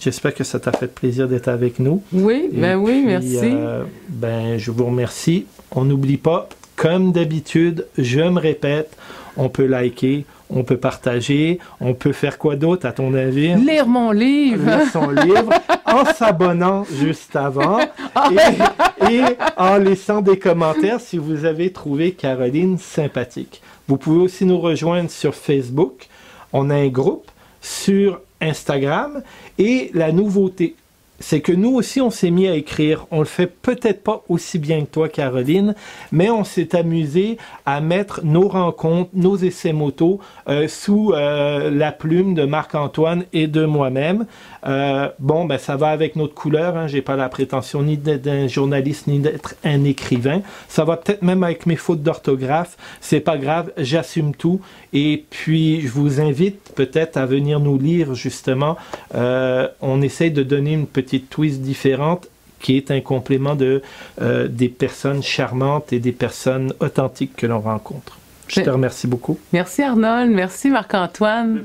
J'espère 0.00 0.34
que 0.34 0.44
ça 0.44 0.58
t'a 0.58 0.72
fait 0.72 0.92
plaisir 0.92 1.28
d'être 1.28 1.48
avec 1.48 1.78
nous. 1.78 2.02
Oui, 2.12 2.48
ben 2.52 2.76
oui, 2.76 3.02
merci. 3.04 3.38
Euh, 3.42 3.84
ben, 4.08 4.56
je 4.56 4.70
vous 4.70 4.86
remercie. 4.86 5.44
On 5.72 5.84
n'oublie 5.84 6.16
pas, 6.16 6.48
comme 6.74 7.12
d'habitude, 7.12 7.86
je 7.98 8.20
me 8.20 8.40
répète, 8.40 8.96
on 9.36 9.50
peut 9.50 9.66
liker, 9.66 10.24
on 10.48 10.64
peut 10.64 10.78
partager, 10.78 11.58
on 11.80 11.92
peut 11.92 12.12
faire 12.12 12.38
quoi 12.38 12.56
d'autre 12.56 12.86
à 12.86 12.92
ton 12.92 13.12
avis? 13.12 13.54
Lire 13.56 13.86
mon 13.86 14.10
livre. 14.10 14.64
Lire 14.64 14.86
son 14.90 15.10
livre 15.10 15.52
en 15.84 16.04
s'abonnant 16.14 16.84
juste 16.84 17.36
avant 17.36 17.78
et, 17.80 19.12
et, 19.12 19.22
en 19.58 19.76
laissant 19.76 20.22
des 20.22 20.38
commentaires 20.38 21.00
si 21.00 21.18
vous 21.18 21.44
avez 21.44 21.72
trouvé 21.72 22.12
Caroline 22.12 22.78
sympathique. 22.78 23.60
Vous 23.86 23.98
pouvez 23.98 24.20
aussi 24.20 24.46
nous 24.46 24.58
rejoindre 24.58 25.10
sur 25.10 25.34
Facebook. 25.34 26.08
On 26.54 26.70
a 26.70 26.74
un 26.74 26.88
groupe 26.88 27.30
sur 27.60 28.20
Instagram. 28.40 29.22
Et 29.58 29.90
la 29.94 30.12
nouveauté, 30.12 30.76
c'est 31.20 31.40
que 31.40 31.52
nous 31.52 31.74
aussi, 31.74 32.00
on 32.00 32.10
s'est 32.10 32.30
mis 32.30 32.48
à 32.48 32.54
écrire. 32.54 33.06
On 33.10 33.18
le 33.18 33.26
fait 33.26 33.46
peut-être 33.46 34.02
pas 34.02 34.24
aussi 34.30 34.58
bien 34.58 34.80
que 34.80 34.90
toi, 34.90 35.08
Caroline, 35.08 35.74
mais 36.12 36.30
on 36.30 36.44
s'est 36.44 36.74
amusé 36.74 37.36
à 37.66 37.82
mettre 37.82 38.24
nos 38.24 38.48
rencontres, 38.48 39.10
nos 39.12 39.36
essais 39.36 39.74
moto 39.74 40.20
euh, 40.48 40.66
sous 40.66 41.12
euh, 41.12 41.70
la 41.70 41.92
plume 41.92 42.34
de 42.34 42.44
Marc-Antoine 42.46 43.24
et 43.34 43.46
de 43.46 43.66
moi-même. 43.66 44.24
Euh, 44.66 45.10
bon, 45.18 45.44
ben 45.44 45.58
ça 45.58 45.76
va 45.76 45.88
avec 45.88 46.16
notre 46.16 46.34
couleur. 46.34 46.76
Hein. 46.76 46.86
J'ai 46.86 47.02
pas 47.02 47.16
la 47.16 47.28
prétention 47.28 47.82
ni 47.82 47.98
d'être 47.98 48.26
un 48.26 48.48
journaliste 48.48 49.06
ni 49.06 49.18
d'être 49.18 49.56
un 49.62 49.84
écrivain. 49.84 50.40
Ça 50.68 50.84
va 50.84 50.96
peut-être 50.96 51.22
même 51.22 51.42
avec 51.42 51.66
mes 51.66 51.76
fautes 51.76 52.02
d'orthographe. 52.02 52.78
C'est 53.02 53.20
pas 53.20 53.36
grave, 53.36 53.72
j'assume 53.76 54.34
tout. 54.34 54.62
Et 54.94 55.24
puis, 55.28 55.82
je 55.82 55.88
vous 55.88 56.20
invite 56.20 56.72
peut-être 56.74 57.18
à 57.18 57.26
venir 57.26 57.60
nous 57.60 57.78
lire 57.78 58.14
justement. 58.14 58.76
On 59.12 60.02
essaie 60.02 60.30
de 60.30 60.42
donner 60.42 60.72
une 60.72 60.86
petite 61.10 61.30
twist 61.30 61.60
différente 61.60 62.28
qui 62.60 62.76
est 62.76 62.90
un 62.90 63.00
complément 63.00 63.56
de 63.56 63.82
euh, 64.20 64.46
des 64.46 64.68
personnes 64.68 65.22
charmantes 65.22 65.92
et 65.92 65.98
des 65.98 66.12
personnes 66.12 66.72
authentiques 66.78 67.34
que 67.34 67.46
l'on 67.46 67.60
rencontre. 67.60 68.18
Je 68.46 68.60
te 68.60 68.70
remercie 68.70 69.06
beaucoup. 69.06 69.38
Merci 69.52 69.82
Arnold, 69.82 70.30
merci 70.30 70.70
Marc-Antoine. 70.70 71.64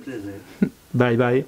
Bye 0.94 1.18
bye. 1.18 1.46